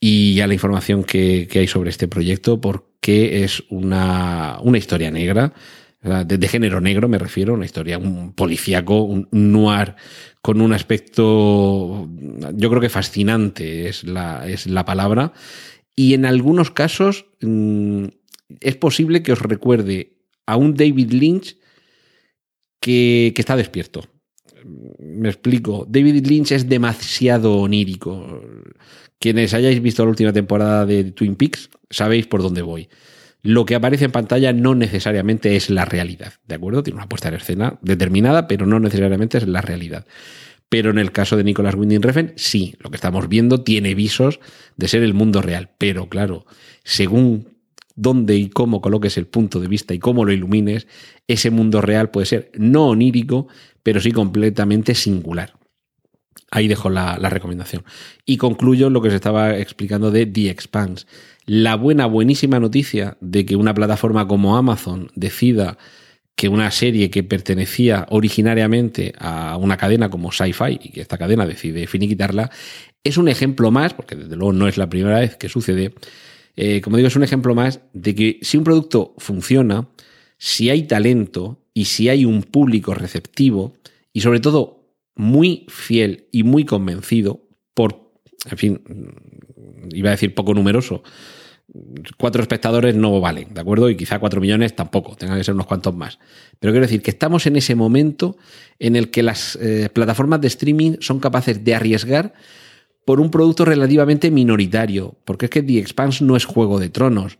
y 0.00 0.40
a 0.40 0.46
la 0.46 0.54
información 0.54 1.04
que, 1.04 1.46
hay 1.54 1.66
sobre 1.66 1.90
este 1.90 2.08
proyecto, 2.08 2.58
porque 2.58 3.44
es 3.44 3.64
una, 3.68 4.56
una 4.62 4.78
historia 4.78 5.10
negra 5.10 5.52
de, 6.00 6.48
género 6.48 6.80
negro 6.80 7.06
me 7.06 7.18
refiero, 7.18 7.52
una 7.52 7.66
historia, 7.66 7.98
un 7.98 8.32
policíaco, 8.32 9.02
un 9.02 9.28
noir 9.30 9.94
con 10.40 10.62
un 10.62 10.72
aspecto, 10.72 12.08
yo 12.54 12.70
creo 12.70 12.80
que 12.80 12.88
fascinante 12.88 13.88
es 13.88 14.04
la, 14.04 14.48
es 14.48 14.66
la 14.66 14.86
palabra, 14.86 15.34
y 15.94 16.14
en 16.14 16.24
algunos 16.24 16.70
casos 16.70 17.26
mm, 17.42 18.06
es 18.60 18.76
posible 18.76 19.22
que 19.22 19.32
os 19.32 19.40
recuerde 19.40 20.16
a 20.46 20.56
un 20.56 20.74
David 20.74 21.12
Lynch 21.12 21.56
que, 22.80 23.32
que 23.34 23.42
está 23.42 23.56
despierto. 23.56 24.04
Me 24.98 25.28
explico. 25.28 25.86
David 25.88 26.26
Lynch 26.26 26.52
es 26.52 26.68
demasiado 26.68 27.56
onírico. 27.58 28.42
Quienes 29.18 29.54
hayáis 29.54 29.80
visto 29.80 30.04
la 30.04 30.10
última 30.10 30.32
temporada 30.32 30.86
de 30.86 31.12
Twin 31.12 31.36
Peaks 31.36 31.70
sabéis 31.90 32.26
por 32.26 32.42
dónde 32.42 32.62
voy. 32.62 32.88
Lo 33.42 33.66
que 33.66 33.74
aparece 33.74 34.06
en 34.06 34.12
pantalla 34.12 34.54
no 34.54 34.74
necesariamente 34.74 35.54
es 35.54 35.68
la 35.68 35.84
realidad, 35.84 36.32
¿de 36.46 36.54
acuerdo? 36.54 36.82
Tiene 36.82 36.96
una 36.96 37.10
puesta 37.10 37.28
en 37.28 37.34
escena 37.34 37.78
determinada, 37.82 38.48
pero 38.48 38.64
no 38.64 38.80
necesariamente 38.80 39.36
es 39.36 39.46
la 39.46 39.60
realidad. 39.60 40.06
Pero 40.70 40.90
en 40.90 40.98
el 40.98 41.12
caso 41.12 41.36
de 41.36 41.44
Nicolas 41.44 41.74
Winding 41.74 42.00
Refn, 42.00 42.32
sí, 42.36 42.74
lo 42.80 42.88
que 42.88 42.96
estamos 42.96 43.28
viendo 43.28 43.62
tiene 43.62 43.94
visos 43.94 44.40
de 44.78 44.88
ser 44.88 45.02
el 45.02 45.12
mundo 45.12 45.42
real. 45.42 45.70
Pero 45.76 46.08
claro, 46.08 46.46
según 46.84 47.53
dónde 47.94 48.36
y 48.36 48.48
cómo 48.48 48.80
coloques 48.80 49.16
el 49.18 49.26
punto 49.26 49.60
de 49.60 49.68
vista 49.68 49.94
y 49.94 49.98
cómo 49.98 50.24
lo 50.24 50.32
ilumines, 50.32 50.86
ese 51.28 51.50
mundo 51.50 51.80
real 51.80 52.10
puede 52.10 52.26
ser 52.26 52.50
no 52.54 52.88
onírico, 52.88 53.48
pero 53.82 54.00
sí 54.00 54.12
completamente 54.12 54.94
singular. 54.94 55.54
Ahí 56.50 56.68
dejo 56.68 56.88
la, 56.88 57.16
recomendación. 57.16 57.84
Y 58.24 58.36
concluyo 58.36 58.88
lo 58.90 59.02
que 59.02 59.10
se 59.10 59.16
estaba 59.16 59.56
explicando 59.56 60.10
de 60.10 60.26
The 60.26 60.50
Expanse. 60.50 61.06
La 61.46 61.74
buena, 61.74 62.06
buenísima 62.06 62.60
noticia 62.60 63.16
de 63.20 63.44
que 63.44 63.56
una 63.56 63.74
plataforma 63.74 64.28
como 64.28 64.56
Amazon 64.56 65.10
decida 65.14 65.78
que 66.36 66.48
una 66.48 66.70
serie 66.70 67.10
que 67.10 67.22
pertenecía 67.22 68.06
originariamente 68.10 69.12
a 69.18 69.56
una 69.56 69.76
cadena 69.76 70.10
como 70.10 70.32
Sci-Fi 70.32 70.78
y 70.82 70.88
que 70.90 71.00
esta 71.00 71.18
cadena 71.18 71.46
decide 71.46 71.86
finiquitarla, 71.86 72.50
es 73.04 73.18
un 73.18 73.28
ejemplo 73.28 73.70
más, 73.70 73.94
porque 73.94 74.16
desde 74.16 74.36
luego 74.36 74.52
no 74.52 74.66
es 74.66 74.76
la 74.76 74.88
primera 74.88 75.20
vez 75.20 75.36
que 75.36 75.48
sucede, 75.48 75.94
eh, 76.56 76.80
como 76.80 76.96
digo, 76.96 77.08
es 77.08 77.16
un 77.16 77.24
ejemplo 77.24 77.54
más 77.54 77.80
de 77.92 78.14
que 78.14 78.38
si 78.42 78.56
un 78.56 78.64
producto 78.64 79.14
funciona, 79.18 79.88
si 80.38 80.70
hay 80.70 80.84
talento 80.84 81.60
y 81.72 81.86
si 81.86 82.08
hay 82.08 82.24
un 82.24 82.42
público 82.42 82.94
receptivo 82.94 83.74
y 84.12 84.20
sobre 84.20 84.40
todo 84.40 84.84
muy 85.16 85.66
fiel 85.68 86.28
y 86.32 86.42
muy 86.42 86.64
convencido 86.64 87.48
por, 87.74 88.12
en 88.50 88.58
fin, 88.58 88.80
iba 89.92 90.10
a 90.10 90.12
decir 90.12 90.34
poco 90.34 90.54
numeroso, 90.54 91.02
cuatro 92.18 92.42
espectadores 92.42 92.94
no 92.94 93.20
valen, 93.20 93.52
¿de 93.54 93.60
acuerdo? 93.60 93.90
Y 93.90 93.96
quizá 93.96 94.18
cuatro 94.18 94.40
millones 94.40 94.76
tampoco, 94.76 95.16
tengan 95.16 95.38
que 95.38 95.44
ser 95.44 95.54
unos 95.54 95.66
cuantos 95.66 95.94
más. 95.94 96.18
Pero 96.60 96.72
quiero 96.72 96.86
decir 96.86 97.02
que 97.02 97.10
estamos 97.10 97.46
en 97.46 97.56
ese 97.56 97.74
momento 97.74 98.36
en 98.78 98.96
el 98.96 99.10
que 99.10 99.22
las 99.22 99.56
eh, 99.56 99.88
plataformas 99.92 100.40
de 100.40 100.48
streaming 100.48 100.96
son 101.00 101.20
capaces 101.20 101.64
de 101.64 101.74
arriesgar 101.74 102.34
por 103.04 103.20
un 103.20 103.30
producto 103.30 103.64
relativamente 103.64 104.30
minoritario, 104.30 105.16
porque 105.24 105.46
es 105.46 105.50
que 105.50 105.62
The 105.62 105.78
Expanse 105.78 106.24
no 106.24 106.36
es 106.36 106.44
Juego 106.44 106.78
de 106.78 106.88
Tronos. 106.88 107.38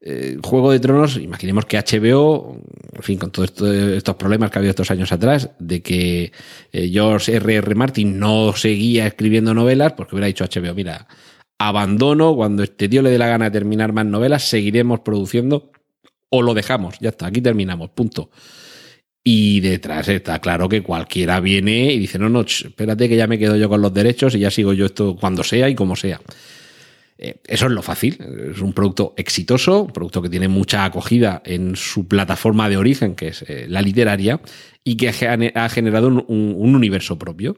Eh, 0.00 0.38
Juego 0.42 0.72
de 0.72 0.80
Tronos, 0.80 1.16
imaginemos 1.16 1.64
que 1.66 1.78
HBO, 1.78 2.60
en 2.92 3.02
fin, 3.02 3.18
con 3.18 3.30
todos 3.30 3.52
estos 3.60 4.16
problemas 4.16 4.50
que 4.50 4.58
ha 4.58 4.60
habido 4.60 4.70
estos 4.70 4.90
años 4.90 5.12
atrás, 5.12 5.50
de 5.58 5.80
que 5.82 6.32
eh, 6.72 6.88
George 6.90 7.36
R.R. 7.36 7.54
R. 7.58 7.74
Martin 7.74 8.18
no 8.18 8.52
seguía 8.54 9.06
escribiendo 9.06 9.54
novelas, 9.54 9.92
porque 9.92 10.14
hubiera 10.14 10.26
dicho 10.26 10.44
HBO, 10.44 10.74
mira, 10.74 11.06
abandono, 11.58 12.34
cuando 12.34 12.62
este 12.62 12.88
tío 12.88 13.02
le 13.02 13.10
dé 13.10 13.18
la 13.18 13.28
gana 13.28 13.46
de 13.46 13.50
terminar 13.52 13.92
más 13.92 14.06
novelas, 14.06 14.48
seguiremos 14.48 15.00
produciendo 15.00 15.70
o 16.30 16.42
lo 16.42 16.54
dejamos, 16.54 16.98
ya 16.98 17.10
está, 17.10 17.26
aquí 17.26 17.40
terminamos, 17.40 17.90
punto. 17.90 18.30
Y 19.24 19.60
detrás 19.60 20.08
está 20.08 20.40
claro 20.40 20.68
que 20.68 20.82
cualquiera 20.82 21.38
viene 21.40 21.92
y 21.92 21.98
dice, 21.98 22.18
no, 22.18 22.28
no, 22.28 22.40
espérate 22.40 23.08
que 23.08 23.16
ya 23.16 23.28
me 23.28 23.38
quedo 23.38 23.56
yo 23.56 23.68
con 23.68 23.80
los 23.80 23.94
derechos 23.94 24.34
y 24.34 24.40
ya 24.40 24.50
sigo 24.50 24.72
yo 24.72 24.86
esto 24.86 25.16
cuando 25.16 25.44
sea 25.44 25.68
y 25.68 25.74
como 25.74 25.94
sea. 25.94 26.20
Eh, 27.18 27.36
eso 27.46 27.66
es 27.66 27.72
lo 27.72 27.82
fácil, 27.82 28.18
es 28.52 28.60
un 28.60 28.72
producto 28.72 29.14
exitoso, 29.16 29.82
un 29.82 29.92
producto 29.92 30.22
que 30.22 30.28
tiene 30.28 30.48
mucha 30.48 30.84
acogida 30.84 31.40
en 31.44 31.76
su 31.76 32.08
plataforma 32.08 32.68
de 32.68 32.76
origen, 32.76 33.14
que 33.14 33.28
es 33.28 33.44
eh, 33.46 33.66
la 33.68 33.80
literaria, 33.80 34.40
y 34.82 34.96
que 34.96 35.08
ha 35.08 35.68
generado 35.68 36.08
un, 36.08 36.24
un, 36.26 36.74
universo 36.74 37.16
propio. 37.18 37.56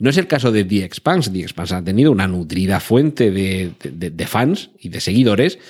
No 0.00 0.10
es 0.10 0.16
el 0.16 0.26
caso 0.26 0.50
de 0.50 0.64
The 0.64 0.82
Expanse. 0.82 1.30
The 1.30 1.42
Expanse 1.42 1.74
ha 1.76 1.84
tenido 1.84 2.10
una 2.10 2.26
nutrida 2.26 2.80
fuente 2.80 3.30
de, 3.30 3.74
de 3.80 4.26
fans 4.26 4.70
y 4.80 4.88
de 4.88 5.00
seguidores, 5.00 5.60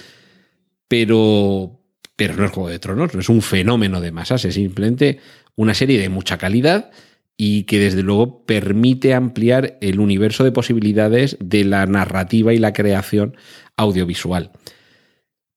pero, 0.88 1.79
pero 2.20 2.34
no 2.36 2.44
es 2.44 2.50
Juego 2.50 2.68
de 2.68 2.78
Tronos, 2.78 3.14
no 3.14 3.20
es 3.20 3.30
un 3.30 3.40
fenómeno 3.40 3.98
de 4.02 4.12
masas, 4.12 4.44
es 4.44 4.52
simplemente 4.52 5.20
una 5.56 5.72
serie 5.72 5.98
de 5.98 6.10
mucha 6.10 6.36
calidad 6.36 6.90
y 7.34 7.62
que 7.62 7.78
desde 7.78 8.02
luego 8.02 8.44
permite 8.44 9.14
ampliar 9.14 9.78
el 9.80 10.00
universo 10.00 10.44
de 10.44 10.52
posibilidades 10.52 11.38
de 11.40 11.64
la 11.64 11.86
narrativa 11.86 12.52
y 12.52 12.58
la 12.58 12.74
creación 12.74 13.38
audiovisual. 13.74 14.50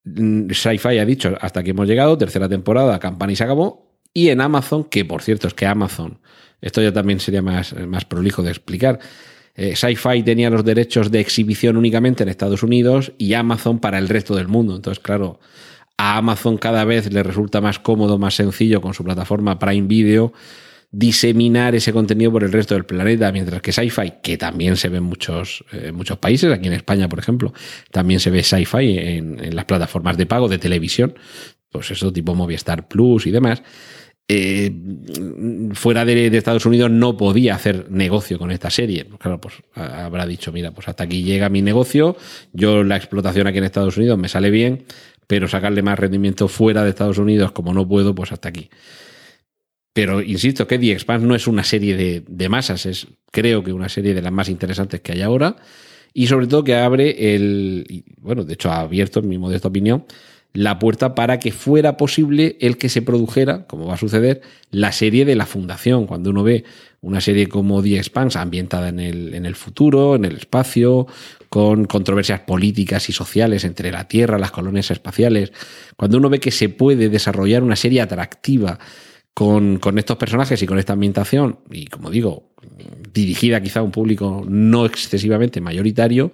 Mm, 0.06 0.52
Sci-Fi 0.52 1.00
ha 1.00 1.06
dicho 1.06 1.36
hasta 1.42 1.60
aquí 1.60 1.72
hemos 1.72 1.86
llegado, 1.86 2.18
tercera 2.18 2.48
temporada, 2.48 2.98
campana 2.98 3.34
y 3.34 3.36
se 3.36 3.44
acabó. 3.44 4.00
Y 4.14 4.30
en 4.30 4.40
Amazon, 4.40 4.86
que 4.86 5.04
por 5.04 5.22
cierto 5.22 5.50
es 5.50 5.54
que 5.54 5.66
Amazon, 5.66 6.22
esto 6.62 6.82
ya 6.82 6.94
también 6.94 7.20
sería 7.20 7.42
más, 7.42 7.76
más 7.76 8.06
prolijo 8.06 8.42
de 8.42 8.52
explicar, 8.52 9.00
eh, 9.56 9.76
Sci-Fi 9.76 10.24
tenía 10.24 10.50
los 10.50 10.64
derechos 10.64 11.12
de 11.12 11.20
exhibición 11.20 11.76
únicamente 11.76 12.24
en 12.24 12.30
Estados 12.30 12.64
Unidos 12.64 13.12
y 13.18 13.34
Amazon 13.34 13.80
para 13.80 13.98
el 13.98 14.08
resto 14.08 14.34
del 14.34 14.48
mundo. 14.48 14.78
Entonces, 14.78 15.04
claro, 15.04 15.42
a 15.98 16.18
Amazon 16.18 16.58
cada 16.58 16.86
vez 16.86 17.12
le 17.12 17.24
resulta 17.24 17.62
más 17.62 17.80
cómodo, 17.80 18.18
más 18.18 18.36
sencillo 18.36 18.82
con 18.82 18.94
su 18.94 19.04
plataforma 19.04 19.60
Prime 19.60 19.88
Video 19.88 20.34
diseminar 20.94 21.74
ese 21.74 21.92
contenido 21.92 22.32
por 22.32 22.44
el 22.44 22.52
resto 22.52 22.76
del 22.76 22.86
planeta, 22.86 23.32
mientras 23.32 23.62
que 23.64 23.72
sci-fi, 23.72 24.14
que 24.22 24.38
también 24.38 24.78
se 24.78 24.90
ve 24.90 24.98
en 24.98 25.04
muchos, 25.04 25.66
eh, 25.74 25.92
muchos 25.92 26.20
países, 26.20 26.54
aquí 26.54 26.68
en 26.68 26.74
España, 26.74 27.10
por 27.10 27.18
ejemplo, 27.18 27.52
también 27.92 28.20
se 28.20 28.30
ve 28.30 28.44
sci-fi 28.44 29.00
en, 29.00 29.56
las 29.56 29.66
plataformas 29.66 30.18
de 30.18 30.28
pago 30.28 30.48
de 30.48 30.60
televisión, 30.60 31.16
pues 31.72 31.90
eso 31.90 32.14
tipo 32.14 32.36
Movistar 32.36 32.88
Plus 32.88 33.26
y 33.26 33.32
demás. 33.32 33.64
Eh, 34.28 34.72
fuera 35.74 36.06
de, 36.06 36.30
de, 36.30 36.38
Estados 36.38 36.66
Unidos 36.66 36.90
no 36.92 37.18
podía 37.18 37.56
hacer 37.56 37.88
negocio 37.90 38.38
con 38.38 38.52
esta 38.52 38.70
serie. 38.70 39.06
Claro, 39.20 39.42
pues 39.42 39.56
habrá 39.74 40.28
dicho, 40.28 40.52
mira, 40.52 40.72
pues 40.72 40.88
hasta 40.88 41.06
aquí 41.06 41.24
llega 41.24 41.50
mi 41.50 41.64
negocio, 41.64 42.16
yo 42.54 42.84
la 42.84 42.98
explotación 42.98 43.48
aquí 43.48 43.58
en 43.58 43.64
Estados 43.64 43.98
Unidos 43.98 44.20
me 44.20 44.30
sale 44.30 44.52
bien, 44.52 44.86
pero 45.28 45.48
sacarle 45.48 45.82
más 45.82 46.00
rendimiento 46.00 46.48
fuera 46.48 46.84
de 46.84 46.90
Estados 46.90 47.18
Unidos, 47.18 47.52
como 47.52 47.74
no 47.74 47.88
puedo, 47.88 48.14
pues 48.16 48.32
hasta 48.32 48.50
aquí. 48.50 48.70
Pero 49.94 50.22
insisto 50.22 50.68
que 50.68 50.80
The 50.80 50.92
Expanse 50.92 51.26
no 51.26 51.36
es 51.36 51.48
una 51.48 51.64
serie 51.64 51.96
de, 51.96 52.24
de, 52.28 52.50
masas, 52.50 52.86
es 52.86 53.08
creo 53.32 53.64
que 53.64 53.74
una 53.74 53.90
serie 53.90 54.14
de 54.14 54.22
las 54.22 54.32
más 54.32 54.50
interesantes 54.50 55.02
que 55.02 55.12
hay 55.12 55.22
ahora 55.22 55.56
y 56.14 56.28
sobre 56.28 56.48
todo 56.48 56.64
que 56.64 56.76
abre 56.76 57.36
el, 57.36 58.04
bueno, 58.18 58.44
de 58.44 58.54
hecho 58.54 58.72
ha 58.72 58.82
abierto, 58.82 59.20
en 59.20 59.30
mi 59.30 59.38
modesta 59.38 59.68
opinión, 59.68 60.06
la 60.54 60.78
puerta 60.78 61.16
para 61.16 61.40
que 61.40 61.52
fuera 61.52 61.98
posible 61.98 62.58
el 62.62 62.78
que 62.78 62.90
se 62.90 63.02
produjera, 63.02 63.66
como 63.66 63.88
va 63.88 63.96
a 63.96 63.98
suceder, 63.98 64.42
la 64.70 64.92
serie 64.92 65.26
de 65.26 65.36
la 65.36 65.48
Fundación. 65.48 66.06
Cuando 66.06 66.30
uno 66.30 66.44
ve 66.44 66.64
una 67.02 67.22
serie 67.22 67.48
como 67.48 67.82
The 67.82 67.98
Expanse 67.98 68.38
ambientada 68.38 68.90
en 68.90 69.00
el, 69.00 69.34
en 69.34 69.48
el 69.48 69.56
futuro, 69.56 70.16
en 70.16 70.26
el 70.26 70.38
espacio, 70.38 71.08
con 71.54 71.86
controversias 71.86 72.40
políticas 72.40 73.10
y 73.10 73.14
sociales 73.14 73.64
entre 73.64 73.92
la 73.92 74.08
Tierra, 74.08 74.40
las 74.40 74.50
colonias 74.50 74.90
espaciales, 74.90 75.54
cuando 75.96 76.18
uno 76.18 76.28
ve 76.28 76.40
que 76.40 76.50
se 76.50 76.68
puede 76.68 77.10
desarrollar 77.10 77.62
una 77.62 77.76
serie 77.76 78.02
atractiva 78.02 78.80
con, 79.36 79.78
con, 79.78 80.00
estos 80.00 80.18
personajes 80.18 80.64
y 80.64 80.66
con 80.66 80.80
esta 80.80 80.94
ambientación, 80.94 81.60
y 81.70 81.86
como 81.86 82.10
digo, 82.10 82.56
dirigida 83.14 83.62
quizá 83.62 83.82
a 83.82 83.84
un 83.84 83.92
público 83.92 84.44
no 84.48 84.88
excesivamente 84.88 85.62
mayoritario, 85.62 86.34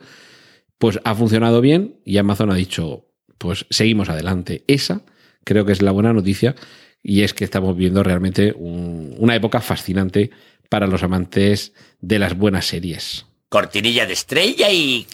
pues 0.77 1.01
ha 1.03 1.13
funcionado 1.13 1.60
bien 1.60 1.97
y 2.05 2.15
Amazon 2.17 2.51
ha 2.51 2.55
dicho, 2.55 3.10
pues 3.38 3.65
seguimos 3.69 4.08
adelante. 4.08 4.63
Esa 4.67 5.01
creo 5.43 5.65
que 5.65 5.73
es 5.73 5.82
la 5.82 5.91
buena 5.91 6.13
noticia 6.13 6.55
y 7.03 7.23
es 7.23 7.34
que 7.34 7.43
estamos 7.43 7.75
viendo 7.75 8.03
realmente 8.03 8.53
un, 8.55 9.15
una 9.17 9.36
época 9.36 9.60
fascinante 9.60 10.32
para 10.69 10.88
los 10.88 11.03
amantes 11.03 11.73
de 11.99 12.19
las 12.19 12.38
buenas 12.38 12.67
series. 12.67 13.29
Cortinilla 13.49 14.05
de 14.05 14.13
estrella 14.13 14.71
y... 14.71 15.07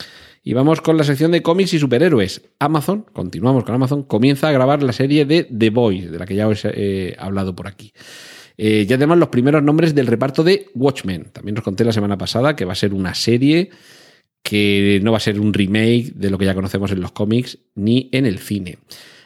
Y 0.43 0.53
vamos 0.53 0.79
con 0.79 0.95
la 0.95 1.03
sección 1.03 1.31
de 1.31 1.41
cómics 1.41 1.73
y 1.73 1.79
superhéroes. 1.79 2.43
Amazon, 2.59 3.05
continuamos 3.13 3.63
con 3.63 3.73
Amazon, 3.73 4.03
comienza 4.03 4.47
a 4.47 4.51
grabar 4.51 4.83
la 4.83 4.93
serie 4.93 5.25
de 5.25 5.45
The 5.45 5.71
Boys, 5.71 6.11
de 6.11 6.19
la 6.19 6.27
que 6.27 6.35
ya 6.35 6.47
os 6.47 6.65
he 6.65 7.15
hablado 7.17 7.55
por 7.55 7.67
aquí. 7.67 7.91
Eh, 8.57 8.85
ya 8.87 8.95
tenemos 8.95 9.17
los 9.17 9.29
primeros 9.29 9.63
nombres 9.63 9.95
del 9.95 10.07
reparto 10.07 10.43
de 10.43 10.67
Watchmen. 10.75 11.31
También 11.31 11.57
os 11.57 11.63
conté 11.63 11.83
la 11.83 11.91
semana 11.91 12.17
pasada 12.17 12.55
que 12.55 12.65
va 12.65 12.73
a 12.73 12.75
ser 12.75 12.93
una 12.93 13.15
serie 13.15 13.71
que 14.43 14.99
no 15.01 15.11
va 15.11 15.17
a 15.17 15.21
ser 15.21 15.39
un 15.39 15.51
remake 15.51 16.13
de 16.13 16.29
lo 16.29 16.37
que 16.37 16.45
ya 16.45 16.53
conocemos 16.53 16.91
en 16.91 17.01
los 17.01 17.11
cómics 17.11 17.57
ni 17.73 18.09
en 18.11 18.27
el 18.27 18.37
cine. 18.37 18.77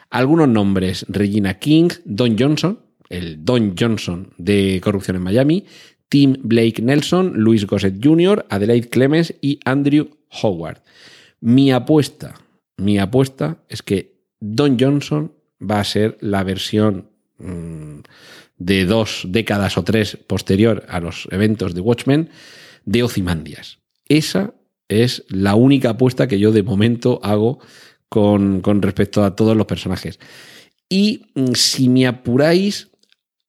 Algunos 0.08 0.48
nombres: 0.48 1.04
Regina 1.08 1.58
King, 1.58 1.90
Don 2.04 2.38
Johnson, 2.38 2.80
el 3.10 3.44
Don 3.44 3.74
Johnson 3.78 4.32
de 4.38 4.80
Corrupción 4.82 5.16
en 5.16 5.22
Miami, 5.22 5.66
Tim 6.10 6.36
Blake 6.42 6.82
Nelson, 6.82 7.34
Luis 7.36 7.66
Gossett 7.66 8.04
Jr., 8.04 8.44
Adelaide 8.50 8.90
Clemens 8.90 9.32
y 9.40 9.60
Andrew 9.64 10.10
Howard. 10.42 10.82
Mi 11.40 11.72
apuesta, 11.72 12.34
mi 12.76 12.98
apuesta 12.98 13.62
es 13.68 13.82
que 13.82 14.20
Don 14.40 14.76
Johnson 14.78 15.32
va 15.58 15.80
a 15.80 15.84
ser 15.84 16.18
la 16.20 16.42
versión 16.42 17.10
mmm, 17.38 18.00
de 18.58 18.84
dos 18.84 19.24
décadas 19.28 19.78
o 19.78 19.84
tres 19.84 20.16
posterior 20.26 20.84
a 20.88 21.00
los 21.00 21.28
eventos 21.30 21.74
de 21.74 21.80
Watchmen 21.80 22.28
de 22.84 23.02
Ozymandias. 23.04 23.78
Esa 24.06 24.52
es 24.88 25.24
la 25.28 25.54
única 25.54 25.90
apuesta 25.90 26.26
que 26.26 26.40
yo 26.40 26.50
de 26.50 26.64
momento 26.64 27.20
hago 27.22 27.60
con, 28.08 28.60
con 28.62 28.82
respecto 28.82 29.22
a 29.22 29.36
todos 29.36 29.56
los 29.56 29.66
personajes. 29.66 30.18
Y 30.88 31.26
si 31.54 31.88
me 31.88 32.08
apuráis, 32.08 32.90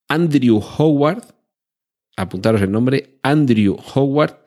Andrew 0.08 0.62
Howard. 0.78 1.24
Apuntaros 2.18 2.62
el 2.62 2.72
nombre, 2.72 3.20
Andrew 3.24 3.78
Howard. 3.94 4.38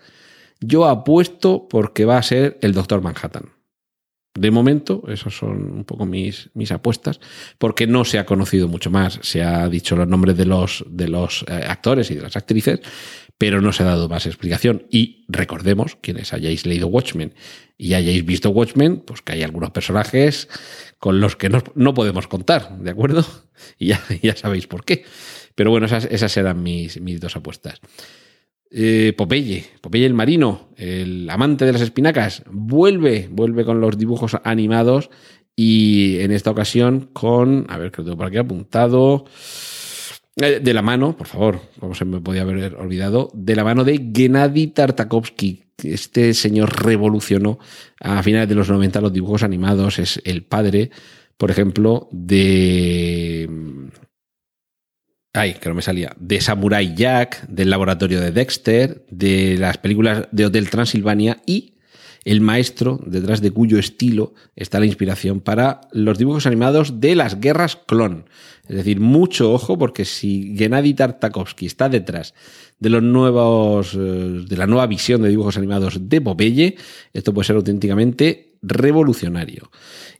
Yo 0.61 0.87
apuesto 0.87 1.69
porque 1.69 2.05
va 2.05 2.19
a 2.19 2.23
ser 2.23 2.59
el 2.63 2.73
Doctor 2.73 3.03
Manhattan. 3.03 3.55
De 4.37 4.51
momento, 4.51 5.05
esos 5.07 5.37
son 5.37 5.73
un 5.73 5.85
poco 5.85 6.07
mis, 6.07 6.51
mis 6.55 6.73
apuestas, 6.73 7.21
porque 7.59 7.87
no 7.87 8.05
se 8.05 8.19
ha 8.19 8.27
conocido 8.27 8.67
mucho 8.67 8.91
más. 8.91 9.21
Se 9.23 9.45
ha 9.45 9.69
dicho 9.69 9.95
los 9.95 10.09
nombres 10.09 10.37
de 10.37 10.45
los, 10.45 10.85
de 10.89 11.07
los 11.07 11.45
eh, 11.47 11.53
actores 11.69 12.11
y 12.11 12.17
de 12.17 12.23
las 12.23 12.37
actrices, 12.37 12.81
pero 13.39 13.61
no 13.61 13.73
se 13.73 13.85
ha 13.85 13.87
dado 13.87 14.09
más 14.09 14.27
explicación. 14.27 14.87
Y 14.91 15.25
recordemos, 15.29 15.97
quienes 16.01 16.33
hayáis 16.33 16.67
leído 16.67 16.89
Watchmen 16.89 17.33
y 17.79 17.95
hayáis 17.95 18.25
visto 18.25 18.51
Watchmen, 18.51 19.05
pues 19.07 19.23
que 19.23 19.35
hay 19.35 19.45
algunos 19.45 19.71
personajes 19.71 20.49
con 20.99 21.21
los 21.21 21.37
que 21.37 21.49
no, 21.49 21.63
no 21.77 21.95
podemos 21.95 22.27
contar, 22.27 22.77
¿de 22.79 22.91
acuerdo? 22.91 23.25
Y 23.79 23.87
ya, 23.87 24.03
ya 24.21 24.35
sabéis 24.35 24.67
por 24.67 24.85
qué. 24.85 25.05
Pero 25.55 25.71
bueno, 25.71 25.87
esas, 25.87 26.07
esas 26.07 26.37
eran 26.37 26.63
mis, 26.63 27.01
mis 27.01 27.21
dos 27.21 27.37
apuestas. 27.37 27.81
Eh, 28.77 29.13
Popeye, 29.17 29.65
Popeye 29.81 30.05
el 30.05 30.15
marino, 30.15 30.71
el 30.77 31.31
amante 31.31 31.65
de 31.65 31.73
las 31.73 31.83
espinacas, 31.83 32.43
vuelve, 32.51 33.29
vuelve 33.31 33.65
con 33.65 33.81
los 33.81 33.97
dibujos 33.97 34.37
animados 34.43 35.11
y 35.55 36.19
en 36.19 36.33
esta 36.33 36.51
ocasión 36.51 37.09
con, 37.13 37.67
a 37.69 37.79
ver, 37.79 37.93
que 37.93 37.99
lo 37.99 38.07
tengo 38.07 38.17
por 38.17 38.27
aquí 38.27 38.39
apuntado, 38.39 39.27
eh, 40.43 40.59
de 40.61 40.75
la 40.75 40.83
mano, 40.83 41.17
por 41.17 41.29
favor, 41.29 41.61
como 41.79 41.95
se 41.95 42.05
me 42.05 42.21
podía 42.21 42.43
haber 42.43 42.75
olvidado, 42.75 43.31
de 43.33 43.55
la 43.55 43.63
mano 43.63 43.85
de 43.85 44.11
Gennady 44.13 44.69
Tartakovsky. 44.69 45.63
Este 45.85 46.35
señor 46.35 46.85
revolucionó 46.85 47.61
a 48.01 48.23
finales 48.25 48.49
de 48.49 48.57
los 48.57 48.69
90 48.69 49.01
los 49.01 49.13
dibujos 49.13 49.45
animados, 49.45 50.01
es 50.01 50.21
el 50.25 50.43
padre, 50.43 50.91
por 51.37 51.53
ejemplo, 51.53 52.09
de 52.11 53.49
Ay, 55.37 55.55
que 55.55 55.69
no 55.69 55.75
me 55.75 55.83
salía. 55.83 56.15
De 56.17 56.41
Samurai 56.41 56.95
Jack, 56.95 57.49
del 57.49 57.69
laboratorio 57.69 58.21
de 58.21 58.31
Dexter, 58.31 59.05
de 59.11 59.59
las 59.59 59.79
películas 59.79 60.29
de 60.31 60.47
Hotel 60.47 60.71
Transilvania 60.71 61.43
y 61.45 61.75
el 62.25 62.41
maestro 62.41 63.01
detrás 63.05 63.41
de 63.41 63.51
cuyo 63.51 63.81
estilo 63.81 64.35
está 64.55 64.79
la 64.79 64.87
inspiración 64.87 65.41
para 65.41 65.81
los 65.91 66.19
dibujos 66.19 66.47
animados 66.47 67.01
de 67.01 67.17
las 67.17 67.41
guerras 67.41 67.75
clon. 67.75 68.29
Es 68.69 68.77
decir, 68.77 69.01
mucho 69.01 69.53
ojo 69.53 69.77
porque 69.77 70.05
si 70.05 70.55
Gennady 70.57 70.95
Tartakovsky 70.95 71.67
está 71.67 71.89
detrás 71.89 72.33
de 72.79 72.91
los 72.91 73.03
nuevos 73.03 73.95
eh, 73.95 73.99
de 73.99 74.57
la 74.57 74.69
nueva 74.69 74.87
visión 74.87 75.21
de 75.23 75.31
dibujos 75.31 75.59
animados 75.59 76.09
de 76.09 76.21
Popeye, 76.21 76.77
esto 77.13 77.35
puede 77.35 77.49
ser 77.49 77.57
auténticamente 77.57 78.55
revolucionario. 78.63 79.73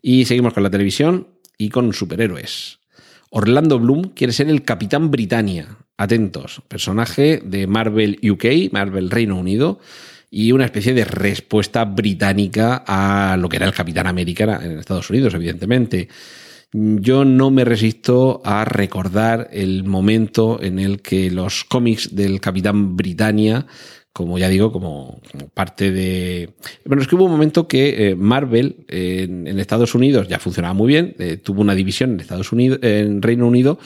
Y 0.03 0.25
seguimos 0.25 0.55
con 0.55 0.65
la 0.65 0.71
televisión 0.71 1.29
y 1.57 1.69
con 1.69 1.93
superhéroes. 1.93 2.81
Orlando 3.37 3.81
Bloom 3.81 4.11
quiere 4.15 4.33
ser 4.33 4.49
el 4.49 4.63
Capitán 4.63 5.11
Britannia. 5.11 5.77
Atentos, 5.97 6.63
personaje 6.69 7.43
de 7.45 7.67
Marvel 7.67 8.21
UK, 8.23 8.73
Marvel 8.73 9.11
Reino 9.11 9.37
Unido, 9.37 9.81
y 10.31 10.53
una 10.53 10.67
especie 10.67 10.95
de 10.95 11.05
respuesta 11.05 11.85
británica 11.85 12.85
a 12.87 13.37
lo 13.37 13.49
que 13.49 13.57
era 13.57 13.67
el 13.67 13.73
Capitán 13.73 14.07
América 14.07 14.61
en 14.63 14.79
Estados 14.79 15.11
Unidos, 15.11 15.35
evidentemente. 15.35 16.09
Yo 16.73 17.25
no 17.25 17.51
me 17.51 17.65
resisto 17.65 18.41
a 18.45 18.65
recordar 18.65 19.49
el 19.53 19.83
momento 19.83 20.63
en 20.63 20.79
el 20.79 21.03
que 21.03 21.29
los 21.33 21.65
cómics 21.65 22.15
del 22.15 22.41
Capitán 22.41 22.97
Britannia 22.97 23.67
como 24.15 24.39
ya 24.39 24.49
digo, 24.49 24.71
como, 24.71 25.21
parte 25.55 25.91
de... 25.91 26.51
Bueno, 26.85 27.03
es 27.03 27.09
que 27.09 27.17
hubo 27.17 27.25
un 27.25 27.33
momento 27.33 27.67
que 27.67 28.11
eh, 28.11 28.15
Marvel 28.15 28.87
en, 28.87 29.59
Estados 29.59 29.97
Unidos 29.97 30.29
ya 30.29 30.39
funcionaba 30.39 30.73
muy 30.73 30.87
bien, 30.87 31.17
eh, 31.19 31.37
tuvo 31.37 31.61
una 31.63 31.75
división 31.75 32.13
en 32.13 32.21
Estados 32.21 32.53
Unidos, 32.53 32.79
en 32.83 33.21
Reino 33.21 33.45
Unido, 33.45 33.77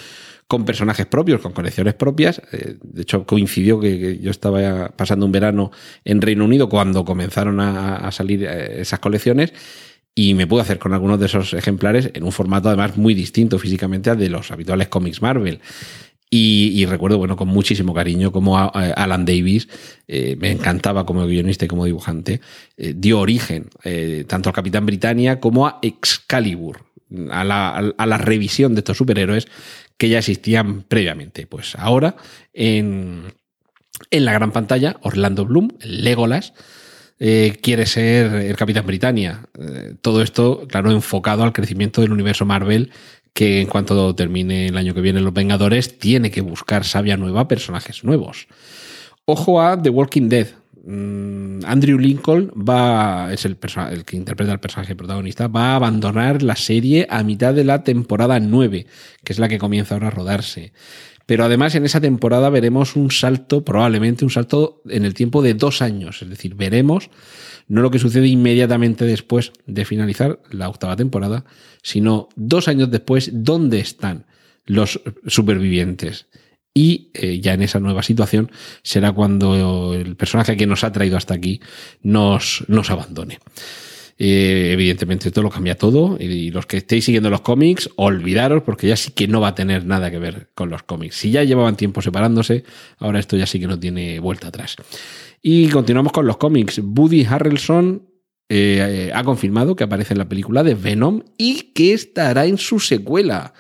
con 0.47 0.67
personajes 0.67 1.07
propios, 1.07 1.41
con 1.41 1.53
colecciones 1.53 1.95
propias. 1.95 2.43
Eh, 2.53 2.77
de 2.83 3.03
hecho, 3.03 3.25
coincidió 3.25 3.81
que, 3.81 4.19
yo 4.19 4.31
estaba 4.31 4.91
pasando 4.91 5.25
un 5.25 5.33
verano 5.33 5.73
en 6.05 6.21
Reino 6.21 6.45
Unido 6.45 6.69
cuando 6.69 7.07
comenzaron 7.07 7.59
a, 7.59 7.97
a 7.97 8.13
salir 8.13 8.45
esas 8.45 8.99
colecciones 8.99 9.55
y 10.15 10.35
me 10.35 10.47
pude 10.47 10.61
hacer 10.61 10.79
con 10.79 10.93
algunos 10.93 11.19
de 11.21 11.25
esos 11.25 11.55
ejemplares 11.55 12.11
en 12.13 12.23
un 12.25 12.33
formato 12.33 12.69
además 12.69 12.99
muy 12.99 13.15
distinto 13.15 13.59
físicamente 13.59 14.11
al 14.11 14.19
de 14.19 14.29
los 14.29 14.51
habituales 14.51 14.89
cómics 14.89 15.23
Marvel. 15.23 15.61
Y, 16.31 16.85
recuerdo, 16.85 17.17
bueno, 17.17 17.37
con 17.37 17.49
muchísimo 17.49 17.95
cariño 17.95 18.33
como 18.33 18.59
Alan 18.59 19.25
Davis, 19.25 19.67
eh, 20.07 20.37
me 20.39 20.51
encantaba 20.51 21.07
como 21.07 21.27
guionista 21.27 21.65
y 21.65 21.69
como 21.69 21.87
dibujante, 21.87 22.43
eh, 22.77 22.93
dio 22.95 23.21
origen 23.21 23.71
eh, 23.83 24.25
tanto 24.29 24.51
al 24.51 24.55
Capitán 24.55 24.85
Britannia 24.85 25.41
como 25.41 25.67
a 25.67 25.79
Excalibur, 25.81 26.85
a 27.31 27.45
la, 27.45 28.19
revisión 28.19 28.75
de 28.75 28.81
estos 28.81 28.99
superhéroes 28.99 29.49
que 29.97 30.11
ya 30.11 30.19
existían 30.19 30.83
previamente. 30.83 31.47
Pues 31.47 31.75
ahora, 31.77 32.17
en, 32.53 33.33
en 34.11 34.25
la 34.27 34.33
gran 34.35 34.53
pantalla, 34.53 34.99
Orlando 35.01 35.47
Bloom, 35.47 35.71
Legolas, 35.81 36.53
quiere 37.17 37.87
ser 37.87 38.35
el 38.35 38.55
Capitán 38.55 38.87
Britannia. 38.87 39.49
todo 40.03 40.23
esto, 40.23 40.69
claro, 40.69 40.93
enfocado 40.93 41.43
al 41.43 41.55
crecimiento 41.55 42.03
del 42.03 42.13
universo 42.13 42.45
Marvel 42.45 42.93
que 43.39 43.61
en 43.61 43.69
cuanto 43.69 44.17
termine 44.17 44.67
el 44.67 44.77
año 44.77 44.95
que 44.95 45.01
viene 45.01 45.21
Los 45.21 45.33
Vengadores, 45.33 45.97
tiene 45.97 46.33
que 46.33 46.41
buscar 46.41 46.85
sabia 46.85 47.17
nueva, 47.17 47.47
personajes 47.47 48.03
nuevos. 48.03 48.49
Ojo 49.27 49.63
a 49.63 49.81
The 49.81 49.91
Walking 49.91 50.29
Dead. 50.29 50.49
Mm, 50.85 51.61
Andrew 51.65 52.01
Lincoln 52.01 52.51
va, 52.57 53.33
es 53.33 53.45
el, 53.45 53.57
el 53.93 54.05
que 54.05 54.17
interpreta 54.17 54.51
al 54.51 54.59
personaje 54.59 54.97
protagonista, 54.97 55.47
va 55.47 55.71
a 55.71 55.77
abandonar 55.77 56.43
la 56.43 56.57
serie 56.57 57.07
a 57.09 57.23
mitad 57.23 57.55
de 57.55 57.63
la 57.63 57.85
temporada 57.85 58.41
9, 58.41 58.87
que 59.23 59.33
es 59.33 59.39
la 59.39 59.49
que 59.49 59.59
comienza 59.59 59.95
ahora 59.95 60.09
a 60.09 60.11
rodarse. 60.11 60.73
Pero 61.25 61.45
además 61.45 61.77
en 61.77 61.85
esa 61.85 62.01
temporada 62.01 62.51
veremos 62.51 62.97
un 62.97 63.13
salto, 63.13 63.65
probablemente 63.65 64.25
un 64.25 64.33
salto 64.33 64.83
en 64.89 65.05
el 65.05 65.15
tiempo 65.15 65.43
de 65.43 65.55
dos 65.55 65.81
años. 65.81 66.23
Es 66.23 66.29
decir, 66.29 66.57
veremos 66.57 67.09
no 67.69 67.83
lo 67.83 67.91
que 67.91 67.99
sucede 67.99 68.27
inmediatamente 68.27 69.05
después 69.05 69.53
de 69.67 69.85
finalizar 69.85 70.41
la 70.51 70.69
octava 70.69 70.97
temporada, 70.97 71.45
sino 71.83 72.29
dos 72.35 72.67
años 72.69 72.91
después, 72.91 73.31
dónde 73.33 73.81
están 73.81 74.27
los 74.65 75.01
supervivientes. 75.27 76.27
Y 76.75 77.11
eh, 77.15 77.41
ya 77.41 77.55
en 77.55 77.63
esa 77.63 77.81
nueva 77.81 78.03
situación 78.03 78.51
será 78.83 79.13
cuando 79.13 79.95
el 79.95 80.17
personaje 80.17 80.57
que 80.57 80.67
nos 80.67 80.85
ha 80.85 80.93
traído 80.93 81.17
hasta 81.17 81.35
aquí 81.35 81.61
nos, 82.03 82.65
nos 82.69 82.91
abandone. 82.91 83.39
Eh, 84.21 84.71
evidentemente 84.73 85.29
esto 85.29 85.43
lo 85.43 85.51
cambia 85.51 85.77
todo 85.77 86.17
y 86.19 86.51
los 86.51 86.67
que 86.67 86.79
estéis 86.79 87.05
siguiendo 87.05 87.31
los 87.31 87.43
cómics, 87.43 87.89
olvidaros 87.95 88.65
porque 88.65 88.89
ya 88.89 88.97
sí 88.97 89.13
que 89.13 89.29
no 89.29 89.41
va 89.41 89.49
a 89.49 89.55
tener 89.55 89.87
nada 89.87 90.11
que 90.11 90.19
ver 90.19 90.51
con 90.57 90.71
los 90.71 90.83
cómics. 90.83 91.15
Si 91.15 91.31
ya 91.31 91.45
llevaban 91.45 91.77
tiempo 91.77 92.03
separándose, 92.03 92.65
ahora 92.99 93.21
esto 93.21 93.37
ya 93.37 93.47
sí 93.47 93.61
que 93.61 93.69
no 93.69 93.79
tiene 93.79 94.19
vuelta 94.19 94.49
atrás. 94.49 94.75
Y 95.41 95.69
continuamos 95.69 96.13
con 96.13 96.27
los 96.27 96.37
cómics. 96.37 96.81
Woody 96.83 97.25
Harrelson 97.25 98.09
eh, 98.49 99.13
ha 99.15 99.23
confirmado 99.23 99.77
que 99.77 99.85
aparece 99.85 100.15
en 100.15 100.19
la 100.19 100.29
película 100.29 100.65
de 100.65 100.75
Venom 100.75 101.23
y 101.37 101.73
que 101.73 101.93
estará 101.93 102.45
en 102.47 102.59
su 102.59 102.81
secuela. 102.81 103.55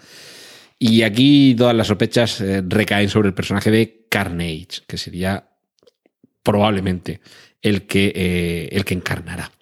Y 0.76 1.02
aquí 1.02 1.54
todas 1.56 1.74
las 1.76 1.86
sospechas 1.86 2.40
eh, 2.40 2.64
recaen 2.66 3.10
sobre 3.10 3.28
el 3.28 3.34
personaje 3.34 3.70
de 3.70 4.06
Carnage, 4.10 4.82
que 4.88 4.98
sería 4.98 5.50
probablemente 6.42 7.20
el 7.62 7.82
que, 7.82 8.68
el 8.72 8.84
que 8.84 8.94
encarnará. 8.94 9.52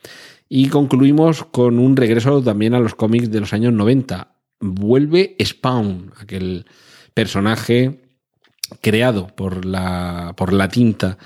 Y 0.48 0.68
concluimos 0.68 1.44
con 1.44 1.78
un 1.78 1.96
regreso 1.96 2.42
también 2.42 2.74
a 2.74 2.80
los 2.80 2.94
cómics 2.94 3.30
de 3.30 3.40
los 3.40 3.52
años 3.52 3.72
90. 3.72 4.32
Vuelve 4.60 5.36
Spawn, 5.42 6.12
aquel 6.20 6.66
personaje 7.14 8.00
creado 8.80 9.28
por 9.28 9.64
la, 9.64 10.34
por 10.36 10.52
la 10.52 10.68
tinta 10.68 11.18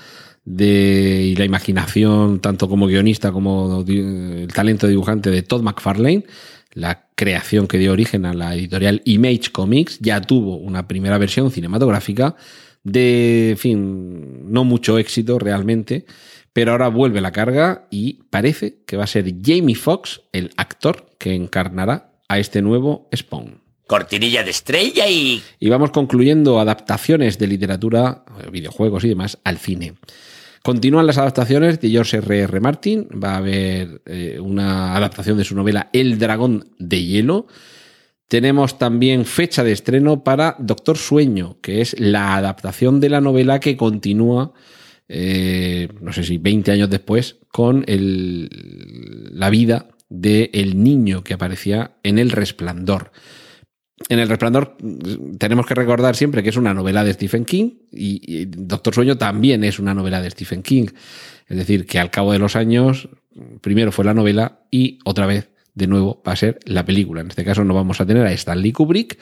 de, 0.43 1.23
y 1.27 1.35
la 1.35 1.45
imaginación, 1.45 2.39
tanto 2.39 2.67
como 2.67 2.87
guionista 2.87 3.31
como 3.31 3.83
el 3.87 4.51
talento 4.53 4.87
dibujante 4.87 5.29
de 5.29 5.43
Todd 5.43 5.61
McFarlane, 5.61 6.25
la 6.73 7.09
creación 7.15 7.67
que 7.67 7.77
dio 7.77 7.91
origen 7.91 8.25
a 8.25 8.33
la 8.33 8.55
editorial 8.55 9.01
Image 9.05 9.51
Comics, 9.51 9.99
ya 9.99 10.21
tuvo 10.21 10.57
una 10.57 10.87
primera 10.87 11.17
versión 11.17 11.51
cinematográfica 11.51 12.35
de, 12.83 13.51
en 13.51 13.57
fin, 13.57 14.51
no 14.51 14.63
mucho 14.63 14.97
éxito 14.97 15.37
realmente, 15.37 16.05
pero 16.53 16.71
ahora 16.71 16.89
vuelve 16.89 17.21
la 17.21 17.31
carga 17.31 17.87
y 17.89 18.23
parece 18.29 18.83
que 18.85 18.97
va 18.97 19.05
a 19.05 19.07
ser 19.07 19.33
Jamie 19.43 19.75
Foxx 19.75 20.21
el 20.31 20.51
actor 20.57 21.07
que 21.17 21.33
encarnará 21.33 22.13
a 22.27 22.39
este 22.39 22.61
nuevo 22.61 23.09
Spawn. 23.15 23.61
Cortinilla 23.87 24.43
de 24.43 24.51
estrella 24.51 25.07
y... 25.09 25.41
Y 25.59 25.69
vamos 25.69 25.91
concluyendo 25.91 26.59
adaptaciones 26.59 27.37
de 27.37 27.47
literatura, 27.47 28.23
videojuegos 28.51 29.03
y 29.03 29.09
demás 29.09 29.37
al 29.43 29.57
cine. 29.57 29.95
Continúan 30.63 31.07
las 31.07 31.17
adaptaciones 31.17 31.81
de 31.81 31.89
George 31.89 32.17
R. 32.17 32.39
R. 32.41 32.59
Martin. 32.59 33.07
Va 33.11 33.33
a 33.33 33.37
haber 33.37 34.01
eh, 34.05 34.39
una 34.39 34.95
adaptación 34.95 35.37
de 35.37 35.43
su 35.43 35.55
novela 35.55 35.89
El 35.91 36.19
dragón 36.19 36.69
de 36.77 37.03
hielo. 37.03 37.47
Tenemos 38.27 38.77
también 38.77 39.25
fecha 39.25 39.63
de 39.63 39.71
estreno 39.73 40.23
para 40.23 40.55
Doctor 40.59 40.97
Sueño, 40.97 41.57
que 41.61 41.81
es 41.81 41.99
la 41.99 42.35
adaptación 42.37 43.01
de 43.01 43.09
la 43.09 43.19
novela 43.19 43.59
que 43.59 43.75
continúa, 43.75 44.53
eh, 45.13 45.89
no 45.99 46.13
sé 46.13 46.23
si 46.23 46.37
20 46.37 46.71
años 46.71 46.89
después, 46.89 47.35
con 47.49 47.83
el, 47.87 48.47
la 49.33 49.49
vida 49.49 49.89
del 50.07 50.81
niño 50.81 51.21
que 51.21 51.33
aparecía 51.33 51.97
en 52.03 52.17
El 52.17 52.31
Resplandor. 52.31 53.11
En 54.07 54.19
El 54.19 54.29
Resplandor 54.29 54.77
mm, 54.79 55.35
tenemos 55.35 55.65
que 55.65 55.75
recordar 55.75 56.15
siempre 56.15 56.43
que 56.43 56.49
es 56.49 56.55
una 56.55 56.73
novela 56.73 57.03
de 57.03 57.11
Stephen 57.11 57.43
King 57.43 57.71
y, 57.91 58.21
y 58.25 58.45
Doctor 58.45 58.95
Sueño 58.95 59.17
también 59.17 59.65
es 59.65 59.79
una 59.79 59.93
novela 59.93 60.21
de 60.21 60.31
Stephen 60.31 60.63
King. 60.63 60.87
Es 61.47 61.57
decir, 61.57 61.85
que 61.85 61.99
al 61.99 62.09
cabo 62.09 62.31
de 62.31 62.39
los 62.39 62.55
años, 62.55 63.09
primero 63.59 63.91
fue 63.91 64.05
la 64.05 64.13
novela 64.13 64.61
y 64.71 64.99
otra 65.03 65.25
vez, 65.25 65.49
de 65.75 65.87
nuevo, 65.87 66.23
va 66.25 66.31
a 66.31 66.37
ser 66.37 66.59
la 66.63 66.85
película. 66.85 67.19
En 67.19 67.27
este 67.27 67.43
caso 67.43 67.65
no 67.65 67.73
vamos 67.73 67.99
a 67.99 68.05
tener 68.05 68.25
a 68.25 68.31
Stanley 68.31 68.71
Kubrick, 68.71 69.19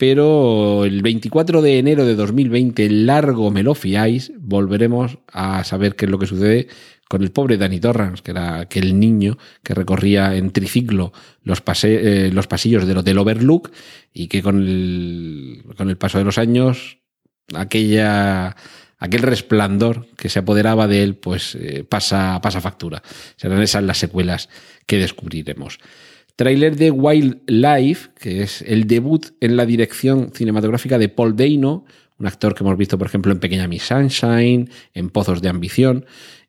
pero 0.00 0.86
el 0.86 1.02
24 1.02 1.60
de 1.60 1.78
enero 1.78 2.06
de 2.06 2.14
2020, 2.14 2.88
largo 2.88 3.50
me 3.50 3.62
lo 3.62 3.74
fiáis, 3.74 4.32
volveremos 4.38 5.18
a 5.30 5.62
saber 5.62 5.94
qué 5.94 6.06
es 6.06 6.10
lo 6.10 6.18
que 6.18 6.26
sucede 6.26 6.68
con 7.06 7.22
el 7.22 7.32
pobre 7.32 7.58
Danny 7.58 7.80
Torrance, 7.80 8.22
que 8.22 8.30
era 8.30 8.60
aquel 8.60 8.98
niño 8.98 9.36
que 9.62 9.74
recorría 9.74 10.36
en 10.36 10.52
triciclo 10.52 11.12
los, 11.42 11.60
pase- 11.60 12.28
eh, 12.28 12.32
los 12.32 12.46
pasillos 12.46 12.86
del 12.86 12.96
Hotel 12.96 13.18
Overlook 13.18 13.72
y 14.14 14.28
que 14.28 14.40
con 14.42 14.66
el, 14.66 15.64
con 15.76 15.90
el 15.90 15.98
paso 15.98 16.16
de 16.16 16.24
los 16.24 16.38
años, 16.38 16.96
aquella, 17.54 18.56
aquel 18.98 19.20
resplandor 19.20 20.06
que 20.16 20.30
se 20.30 20.38
apoderaba 20.38 20.88
de 20.88 21.02
él, 21.02 21.14
pues 21.16 21.56
eh, 21.56 21.84
pasa, 21.86 22.40
pasa 22.42 22.62
factura. 22.62 23.02
Serán 23.36 23.60
esas 23.60 23.82
las 23.82 23.98
secuelas 23.98 24.48
que 24.86 24.96
descubriremos. 24.96 25.78
Trailer 26.40 26.74
de 26.74 26.90
Wildlife, 26.90 28.12
que 28.18 28.42
es 28.42 28.62
el 28.62 28.86
debut 28.86 29.26
en 29.42 29.58
la 29.58 29.66
dirección 29.66 30.30
cinematográfica 30.32 30.96
de 30.96 31.10
Paul 31.10 31.36
Dano, 31.36 31.84
un 32.18 32.26
actor 32.26 32.54
que 32.54 32.64
hemos 32.64 32.78
visto, 32.78 32.96
por 32.96 33.08
ejemplo, 33.08 33.30
en 33.30 33.40
Pequeña 33.40 33.68
Miss 33.68 33.82
Sunshine, 33.82 34.70
en 34.94 35.10
Pozos 35.10 35.42
de 35.42 35.50
Ambición, 35.50 36.06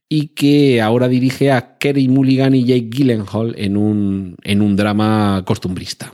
y 0.08 0.28
que 0.28 0.82
ahora 0.82 1.10
dirige 1.10 1.52
a 1.52 1.78
Kerry 1.78 2.08
Mulligan 2.08 2.56
y 2.56 2.64
Jake 2.64 2.88
Gyllenhaal 2.90 3.54
en 3.58 3.76
un, 3.76 4.38
en 4.44 4.62
un 4.62 4.78
drama 4.78 5.44
costumbrista. 5.46 6.14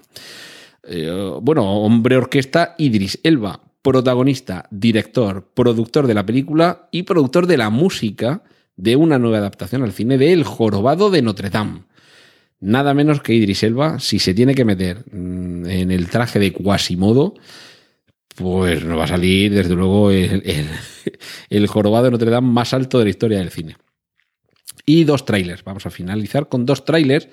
Eh, 0.82 1.34
bueno, 1.44 1.72
hombre 1.72 2.18
orquesta 2.18 2.74
Idris 2.80 3.20
Elba, 3.22 3.62
protagonista, 3.84 4.68
director, 4.72 5.52
productor 5.54 6.08
de 6.08 6.16
la 6.16 6.26
película 6.26 6.90
y 6.92 7.04
productor 7.04 7.46
de 7.46 7.58
la 7.58 7.70
música 7.70 8.42
de 8.76 8.96
una 8.96 9.20
nueva 9.20 9.38
adaptación 9.38 9.84
al 9.84 9.92
cine 9.92 10.18
de 10.18 10.34
El 10.34 10.46
Jorobado 10.46 11.12
de 11.12 11.22
Notre 11.22 11.52
Dame. 11.52 11.84
Nada 12.60 12.94
menos 12.94 13.22
que 13.22 13.34
Idris 13.34 13.64
Elba, 13.64 14.00
si 14.00 14.20
se 14.20 14.34
tiene 14.34 14.56
que 14.56 14.66
meter 14.66 15.04
mm, 15.12 15.66
en 15.68 15.92
el 15.92 16.10
traje 16.10 16.40
de 16.40 16.52
Quasimodo, 16.54 17.36
pues 18.36 18.84
nos 18.84 18.98
va 18.98 19.04
a 19.06 19.08
salir 19.08 19.54
desde 19.54 19.76
luego 19.76 20.12
el, 20.12 20.44
el- 21.50 21.68
jorobado 21.68 22.06
de 22.06 22.12
Notre 22.12 22.32
Dame 22.32 22.48
más 22.50 22.74
alto 22.74 22.98
de 23.00 23.06
la 23.06 23.10
historia 23.10 23.38
del 23.40 23.52
cine. 23.52 23.78
Y 24.86 25.04
dos 25.04 25.26
trailers. 25.26 25.64
Vamos 25.64 25.86
a 25.86 25.90
finalizar 25.90 26.48
con 26.50 26.66
dos 26.66 26.86
trailers. 26.86 27.28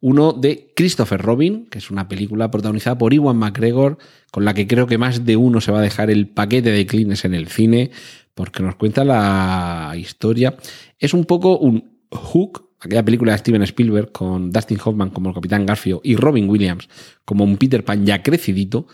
Uno 0.00 0.32
de 0.32 0.72
Christopher 0.76 1.20
Robin, 1.20 1.66
que 1.66 1.78
es 1.78 1.90
una 1.90 2.08
película 2.08 2.50
protagonizada 2.50 2.96
por 2.98 3.12
Iwan 3.12 3.36
McGregor, 3.36 3.98
con 4.30 4.44
la 4.44 4.54
que 4.54 4.66
creo 4.66 4.86
que 4.86 4.98
más 4.98 5.24
de 5.24 5.36
uno 5.36 5.60
se 5.60 5.72
va 5.72 5.78
a 5.80 5.82
dejar 5.82 6.10
el 6.10 6.28
paquete 6.28 6.70
de 6.70 6.86
clines 6.86 7.24
en 7.24 7.34
el 7.34 7.48
cine, 7.48 7.90
porque 8.34 8.62
nos 8.62 8.76
cuenta 8.76 9.04
la 9.04 9.94
historia. 9.96 10.56
Es 10.98 11.14
un 11.14 11.24
poco 11.24 11.58
un 11.58 11.98
Hook, 12.10 12.67
aquella 12.80 13.04
película 13.04 13.32
de 13.32 13.38
Steven 13.38 13.62
Spielberg 13.62 14.12
con 14.12 14.50
Dustin 14.50 14.78
Hoffman 14.84 15.10
como 15.10 15.30
el 15.30 15.34
Capitán 15.34 15.66
Garfio 15.66 16.00
y 16.04 16.16
Robin 16.16 16.48
Williams 16.48 16.88
como 17.24 17.44
un 17.44 17.56
Peter 17.56 17.84
Pan 17.84 18.06
ya 18.06 18.22
crecidito. 18.22 18.86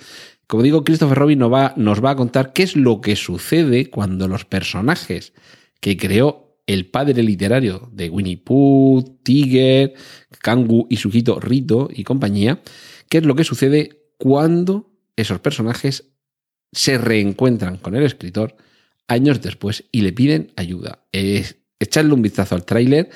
Como 0.47 0.62
digo, 0.62 0.85
Christopher 0.85 1.18
Robin 1.18 1.38
nos 1.38 1.53
va, 1.53 1.75
nos 1.77 2.05
va 2.05 2.11
a 2.11 2.16
contar 2.16 2.53
qué 2.53 2.62
es 2.62 2.77
lo 2.77 3.01
que 3.01 3.16
sucede 3.16 3.90
cuando 3.90 4.29
los 4.29 4.44
personajes 4.44 5.33
que 5.81 5.97
creó 5.97 6.59
el 6.66 6.87
padre 6.87 7.23
literario 7.23 7.90
de 7.92 8.09
Winnie 8.09 8.38
Pooh, 8.38 9.18
Tiger, 9.23 9.94
Kangu 10.40 10.87
y 10.88 10.97
su 10.97 11.09
hijito 11.09 11.38
Rito 11.40 11.88
y 11.92 12.05
compañía, 12.05 12.62
qué 13.09 13.18
es 13.18 13.27
lo 13.27 13.35
que 13.35 13.44
sucede 13.44 14.05
cuando 14.18 14.90
esos 15.16 15.40
personajes 15.40 16.11
se 16.73 16.99
reencuentran 16.99 17.77
con 17.77 17.94
el 17.94 18.03
escritor 18.03 18.57
años 19.09 19.42
después 19.42 19.85
y 19.92 20.01
le 20.01 20.12
piden 20.12 20.53
ayuda. 20.57 21.05
Es, 21.12 21.57
echarle 21.79 22.14
un 22.14 22.23
vistazo 22.23 22.55
al 22.55 22.64
tráiler 22.64 23.11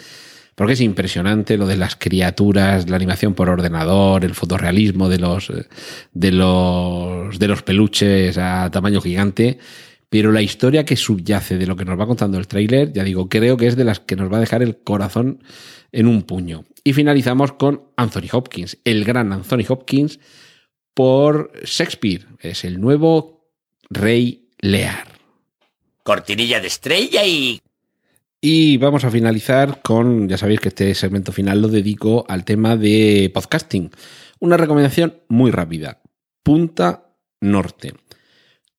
porque 0.58 0.72
es 0.72 0.80
impresionante 0.80 1.56
lo 1.56 1.68
de 1.68 1.76
las 1.76 1.94
criaturas, 1.94 2.90
la 2.90 2.96
animación 2.96 3.32
por 3.32 3.48
ordenador, 3.48 4.24
el 4.24 4.34
fotorrealismo 4.34 5.08
de 5.08 5.18
los, 5.20 5.50
eh, 5.50 5.68
de 6.12 6.32
los, 6.32 7.38
de 7.38 7.46
los 7.46 7.62
peluches 7.62 8.36
a 8.38 8.68
tamaño 8.72 9.00
gigante. 9.00 9.60
Pero 10.08 10.32
la 10.32 10.42
historia 10.42 10.84
que 10.84 10.96
subyace 10.96 11.58
de 11.58 11.66
lo 11.68 11.76
que 11.76 11.84
nos 11.84 11.96
va 11.96 12.08
contando 12.08 12.38
el 12.38 12.48
tráiler, 12.48 12.92
ya 12.92 13.04
digo, 13.04 13.28
creo 13.28 13.56
que 13.56 13.68
es 13.68 13.76
de 13.76 13.84
las 13.84 14.00
que 14.00 14.16
nos 14.16 14.32
va 14.32 14.38
a 14.38 14.40
dejar 14.40 14.64
el 14.64 14.78
corazón 14.78 15.44
en 15.92 16.08
un 16.08 16.24
puño. 16.24 16.64
Y 16.82 16.92
finalizamos 16.92 17.52
con 17.52 17.84
Anthony 17.96 18.26
Hopkins, 18.32 18.78
el 18.82 19.04
gran 19.04 19.32
Anthony 19.32 19.64
Hopkins 19.68 20.18
por 20.92 21.52
Shakespeare. 21.62 22.26
Es 22.40 22.64
el 22.64 22.80
nuevo 22.80 23.48
rey 23.90 24.48
Lear. 24.58 25.06
Cortinilla 26.02 26.58
de 26.58 26.66
estrella 26.66 27.24
y... 27.24 27.60
Y 28.40 28.76
vamos 28.76 29.02
a 29.04 29.10
finalizar 29.10 29.82
con, 29.82 30.28
ya 30.28 30.38
sabéis 30.38 30.60
que 30.60 30.68
este 30.68 30.94
segmento 30.94 31.32
final 31.32 31.60
lo 31.60 31.66
dedico 31.66 32.24
al 32.28 32.44
tema 32.44 32.76
de 32.76 33.32
podcasting. 33.34 33.90
Una 34.38 34.56
recomendación 34.56 35.22
muy 35.28 35.50
rápida. 35.50 36.02
Punta 36.44 37.16
Norte. 37.40 37.94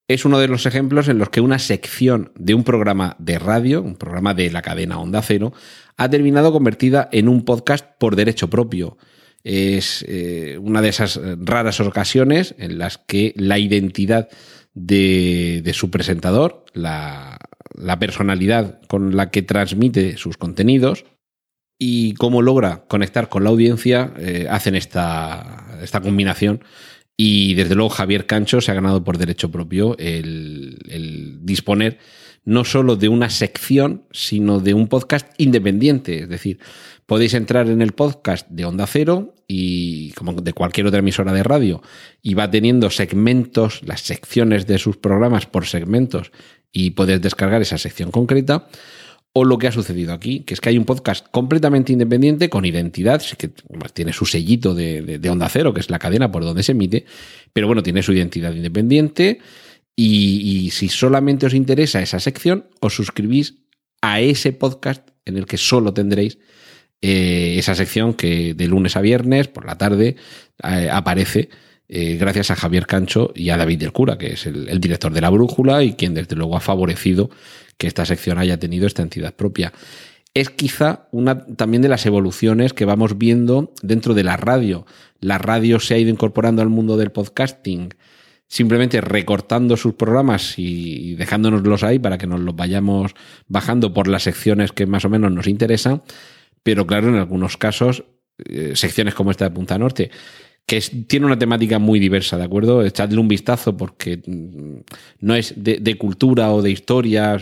Es 0.08 0.24
uno 0.24 0.40
de 0.40 0.48
los 0.48 0.66
ejemplos 0.66 1.10
en 1.10 1.18
los 1.18 1.30
que 1.30 1.42
una 1.42 1.60
sección 1.60 2.32
de 2.36 2.54
un 2.54 2.64
programa 2.64 3.18
de 3.20 3.38
radio, 3.38 3.82
un 3.82 3.98
programa 3.98 4.34
de 4.34 4.50
la 4.50 4.62
cadena 4.62 4.98
Onda 4.98 5.22
Cero, 5.22 5.52
ha 5.98 6.10
terminado 6.10 6.54
convertida 6.54 7.10
en 7.12 7.28
un 7.28 7.44
podcast 7.44 7.86
por 8.00 8.16
derecho 8.16 8.50
propio. 8.50 8.98
Es 9.44 10.06
eh, 10.08 10.58
una 10.62 10.82
de 10.82 10.90
esas 10.90 11.20
raras 11.38 11.82
ocasiones 11.82 12.56
en 12.58 12.78
las 12.78 12.98
que 12.98 13.34
la 13.36 13.60
identidad 13.60 14.30
de, 14.74 15.62
de 15.64 15.74
su 15.74 15.90
presentador, 15.90 16.66
la, 16.74 17.38
personalidad 18.00 18.82
con 18.88 19.16
la 19.16 19.32
que 19.32 19.42
transmite 19.42 20.18
sus 20.18 20.38
contenidos 20.38 21.06
y 21.78 22.14
cómo 22.16 22.42
logra 22.42 22.86
conectar 22.88 23.30
con 23.30 23.44
la 23.44 23.50
audiencia, 23.50 24.14
eh, 24.18 24.48
hacen 24.50 24.76
esta, 24.76 25.80
esta 25.82 26.02
combinación. 26.02 26.64
Y 27.18 27.54
desde 27.56 27.76
luego 27.76 27.90
Javier 27.90 28.26
Cancho 28.26 28.62
se 28.62 28.72
ha 28.72 28.76
ganado 28.76 29.04
por 29.04 29.18
derecho 29.18 29.52
propio 29.52 29.98
el, 29.98 30.78
el 30.90 31.40
disponer 31.46 32.00
no 32.46 32.64
solo 32.64 32.96
de 32.96 33.10
una 33.10 33.30
sección, 33.30 34.06
sino 34.12 34.60
de 34.60 34.74
un 34.74 34.88
podcast 34.88 35.28
independiente. 35.38 36.24
Es 36.24 36.30
decir, 36.30 36.60
podéis 37.10 37.34
entrar 37.34 37.68
en 37.68 37.82
el 37.82 37.94
podcast 37.94 38.48
de 38.50 38.66
Onda 38.66 38.86
Cero 38.86 39.34
y 39.48 40.12
como 40.12 40.32
de 40.34 40.54
cualquier 40.54 40.86
otra 40.86 41.00
emisora 41.00 41.34
de 41.34 41.42
radio 41.42 41.82
y 42.22 42.36
va 42.36 42.52
teniendo 42.52 42.92
segmentos, 42.92 43.82
las 43.84 44.02
secciones 44.02 44.68
de 44.68 44.78
sus 44.78 44.96
programas 44.98 45.48
por 45.48 45.66
segmentos 45.66 46.32
y 46.72 46.92
podéis 46.92 47.20
descargar 47.20 47.64
esa 47.64 47.80
sección 47.80 48.12
concreta. 48.12 48.68
O 49.34 49.44
lo 49.44 49.58
que 49.58 49.68
ha 49.68 49.72
sucedido 49.72 50.14
aquí, 50.14 50.42
que 50.42 50.54
es 50.54 50.62
que 50.62 50.70
hay 50.70 50.78
un 50.78 50.86
podcast 50.86 51.26
completamente 51.32 51.92
independiente, 51.94 52.50
con 52.50 52.66
identidad, 52.66 53.24
que 53.38 53.50
tiene 53.94 54.14
su 54.14 54.26
sellito 54.26 54.76
de, 54.76 55.02
de, 55.02 55.18
de 55.18 55.30
Onda 55.30 55.50
Cero, 55.50 55.74
que 55.74 55.80
es 55.80 55.90
la 55.90 56.00
cadena 56.00 56.32
por 56.32 56.44
donde 56.44 56.62
se 56.64 56.74
emite, 56.74 57.06
pero 57.54 57.66
bueno, 57.66 57.82
tiene 57.82 58.04
su 58.04 58.14
identidad 58.14 58.54
independiente. 58.54 59.40
Y, 59.96 60.66
y, 60.66 60.70
si 60.72 60.90
solamente 60.90 61.46
os 61.46 61.54
interesa 61.54 62.02
esa 62.02 62.20
sección, 62.20 62.68
os 62.82 62.96
suscribís 62.96 63.56
a 64.02 64.22
ese 64.22 64.52
podcast 64.52 65.10
en 65.26 65.38
el 65.38 65.46
que 65.46 65.58
solo 65.58 65.94
tendréis 65.94 66.40
eh, 67.02 67.56
esa 67.58 67.76
sección 67.76 68.14
que 68.14 68.54
de 68.54 68.68
lunes 68.68 68.96
a 68.96 69.02
viernes 69.02 69.48
por 69.48 69.66
la 69.66 69.78
tarde 69.78 70.16
eh, 70.64 70.90
aparece 70.92 71.50
eh, 71.88 72.18
gracias 72.18 72.52
a 72.52 72.56
Javier 72.56 72.86
Cancho 72.86 73.32
y 73.34 73.50
a 73.50 73.58
David 73.58 73.80
del 73.80 73.92
Cura, 73.92 74.18
que 74.18 74.34
es 74.34 74.46
el, 74.46 74.70
el, 74.70 74.80
director 74.80 75.12
de 75.12 75.22
La 75.22 75.30
Brújula 75.30 75.84
y 75.84 75.94
quien 75.94 76.14
desde 76.14 76.36
luego 76.36 76.56
ha 76.56 76.60
favorecido 76.60 77.30
que 77.78 77.88
esta 77.88 78.06
sección 78.06 78.38
haya 78.38 78.60
tenido 78.60 78.86
esta 78.86 79.02
entidad 79.02 79.34
propia. 79.34 79.74
Es 80.34 80.50
quizá 80.50 81.08
una 81.12 81.46
también 81.46 81.82
de 81.82 81.90
las 81.90 82.06
evoluciones 82.06 82.74
que 82.74 82.86
vamos 82.86 83.18
viendo 83.18 83.74
dentro 83.82 84.14
de 84.14 84.24
la 84.24 84.38
radio. 84.38 84.86
La 85.20 85.38
radio 85.40 85.80
se 85.80 85.96
ha 85.96 85.98
ido 85.98 86.12
incorporando 86.12 86.62
al 86.62 86.70
mundo 86.70 86.98
del 86.98 87.12
podcasting 87.12 87.94
simplemente 88.50 89.00
recortando 89.00 89.78
sus 89.78 89.94
programas 89.94 90.56
y 90.58 91.16
dejándonoslos 91.16 91.84
ahí 91.84 92.00
para 92.00 92.18
que 92.18 92.28
nos 92.28 92.40
los 92.42 92.56
vayamos 92.56 93.14
bajando 93.48 93.94
por 93.94 94.08
las 94.08 94.24
secciones 94.24 94.72
que 94.72 94.88
más 94.88 95.06
o 95.06 95.10
menos 95.10 95.32
nos 95.32 95.48
interesan. 95.48 96.02
Pero 96.64 96.86
claro, 96.86 97.10
en 97.10 97.16
algunos 97.16 97.58
casos, 97.58 98.04
eh, 98.38 98.74
secciones 98.76 99.16
como 99.16 99.32
esta 99.32 99.46
de 99.46 99.52
Punta 99.52 99.78
Norte, 99.78 100.12
que 100.66 100.80
tiene 101.08 101.26
una 101.26 101.40
temática 101.40 101.80
muy 101.80 102.00
diversa, 102.00 102.38
¿de 102.38 102.44
acuerdo? 102.44 102.86
Echadle 102.86 103.20
un 103.20 103.28
vistazo 103.28 103.76
porque 103.76 104.22
no 105.20 105.36
es 105.36 105.54
de, 105.58 105.98
cultura 105.98 106.54
o 106.54 106.62
de 106.62 106.70
historia, 106.70 107.38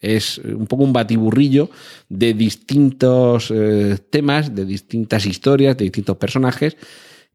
es 0.00 0.38
un 0.38 0.66
poco 0.66 0.82
un 0.82 0.92
batiburrillo 0.92 1.70
de 2.08 2.34
distintos 2.34 3.52
eh, 3.54 3.98
temas, 4.10 4.52
de 4.52 4.64
distintas 4.64 5.26
historias, 5.26 5.76
de 5.76 5.84
distintos 5.84 6.16
personajes, 6.16 6.76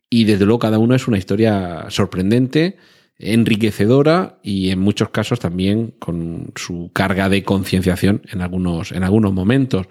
y 0.09 0.25
desde 0.25 0.45
luego 0.45 0.59
cada 0.59 0.79
uno 0.79 0.95
es 0.95 1.07
una 1.07 1.17
historia 1.17 1.85
sorprendente, 1.87 2.75
enriquecedora 3.17 4.39
y 4.43 4.69
en 4.69 4.79
muchos 4.79 5.09
casos 5.09 5.39
también 5.39 5.93
con 5.97 6.51
su 6.55 6.91
carga 6.93 7.29
de 7.29 7.43
concienciación 7.43 8.21
en 8.31 8.41
algunos, 8.41 8.91
en 8.91 9.03
algunos 9.03 9.33
momentos 9.33 9.87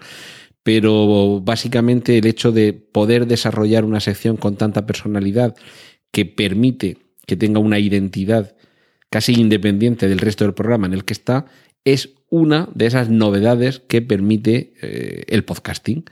pero 0.63 1.41
básicamente 1.41 2.17
el 2.17 2.25
hecho 2.25 2.51
de 2.51 2.73
poder 2.73 3.27
desarrollar 3.27 3.85
una 3.85 3.99
sección 3.99 4.37
con 4.37 4.55
tanta 4.55 4.85
personalidad 4.85 5.55
que 6.11 6.25
permite 6.25 6.97
que 7.25 7.35
tenga 7.35 7.59
una 7.59 7.79
identidad 7.79 8.55
casi 9.09 9.33
independiente 9.33 10.07
del 10.07 10.19
resto 10.19 10.43
del 10.43 10.53
programa 10.53 10.87
en 10.87 10.93
el 10.93 11.05
que 11.05 11.13
está, 11.13 11.45
es 11.85 12.09
una 12.29 12.67
de 12.73 12.87
esas 12.87 13.09
novedades 13.09 13.79
que 13.87 14.01
permite 14.01 14.73
eh, 14.81 15.23
el 15.27 15.43
podcasting. 15.43 16.05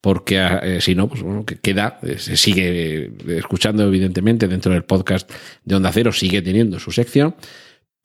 Porque 0.00 0.38
eh, 0.62 0.80
si 0.80 0.94
no, 0.94 1.08
pues 1.08 1.22
bueno, 1.22 1.44
que 1.44 1.56
queda, 1.56 1.98
eh, 2.02 2.16
se 2.18 2.36
sigue 2.36 3.12
escuchando, 3.28 3.86
evidentemente, 3.86 4.46
dentro 4.46 4.72
del 4.72 4.84
podcast 4.84 5.30
de 5.64 5.74
Onda 5.74 5.90
Cero, 5.92 6.12
sigue 6.12 6.42
teniendo 6.42 6.78
su 6.78 6.92
sección, 6.92 7.34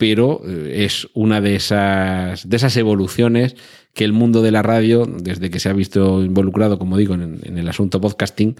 pero 0.01 0.41
es 0.47 1.07
una 1.13 1.41
de 1.41 1.53
esas, 1.53 2.49
de 2.49 2.57
esas 2.57 2.75
evoluciones 2.75 3.55
que 3.93 4.03
el 4.03 4.13
mundo 4.13 4.41
de 4.41 4.49
la 4.49 4.63
radio, 4.63 5.05
desde 5.05 5.51
que 5.51 5.59
se 5.59 5.69
ha 5.69 5.73
visto 5.73 6.23
involucrado, 6.23 6.79
como 6.79 6.97
digo, 6.97 7.13
en, 7.13 7.39
en 7.43 7.59
el 7.59 7.69
asunto 7.69 8.01
podcasting, 8.01 8.55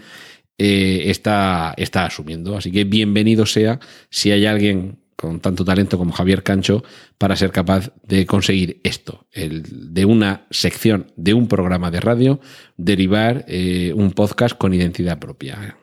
eh, 0.56 1.10
está, 1.10 1.74
está 1.76 2.04
asumiendo. 2.04 2.56
Así 2.56 2.70
que 2.70 2.84
bienvenido 2.84 3.44
sea 3.44 3.80
si 4.08 4.30
hay 4.30 4.46
alguien 4.46 5.00
con 5.16 5.40
tanto 5.40 5.64
talento 5.64 5.98
como 5.98 6.12
Javier 6.12 6.44
Cancho 6.44 6.84
para 7.18 7.34
ser 7.34 7.50
capaz 7.50 7.90
de 8.04 8.24
conseguir 8.24 8.80
esto, 8.84 9.26
el, 9.32 9.92
de 9.92 10.04
una 10.04 10.46
sección, 10.50 11.10
de 11.16 11.34
un 11.34 11.48
programa 11.48 11.90
de 11.90 11.98
radio, 11.98 12.38
derivar 12.76 13.44
eh, 13.48 13.92
un 13.96 14.12
podcast 14.12 14.56
con 14.56 14.74
identidad 14.74 15.18
propia. 15.18 15.76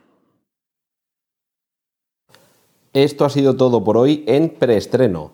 Esto 2.94 3.26
ha 3.26 3.30
sido 3.30 3.58
todo 3.58 3.84
por 3.84 3.98
hoy 3.98 4.24
en 4.26 4.50
preestreno. 4.50 5.34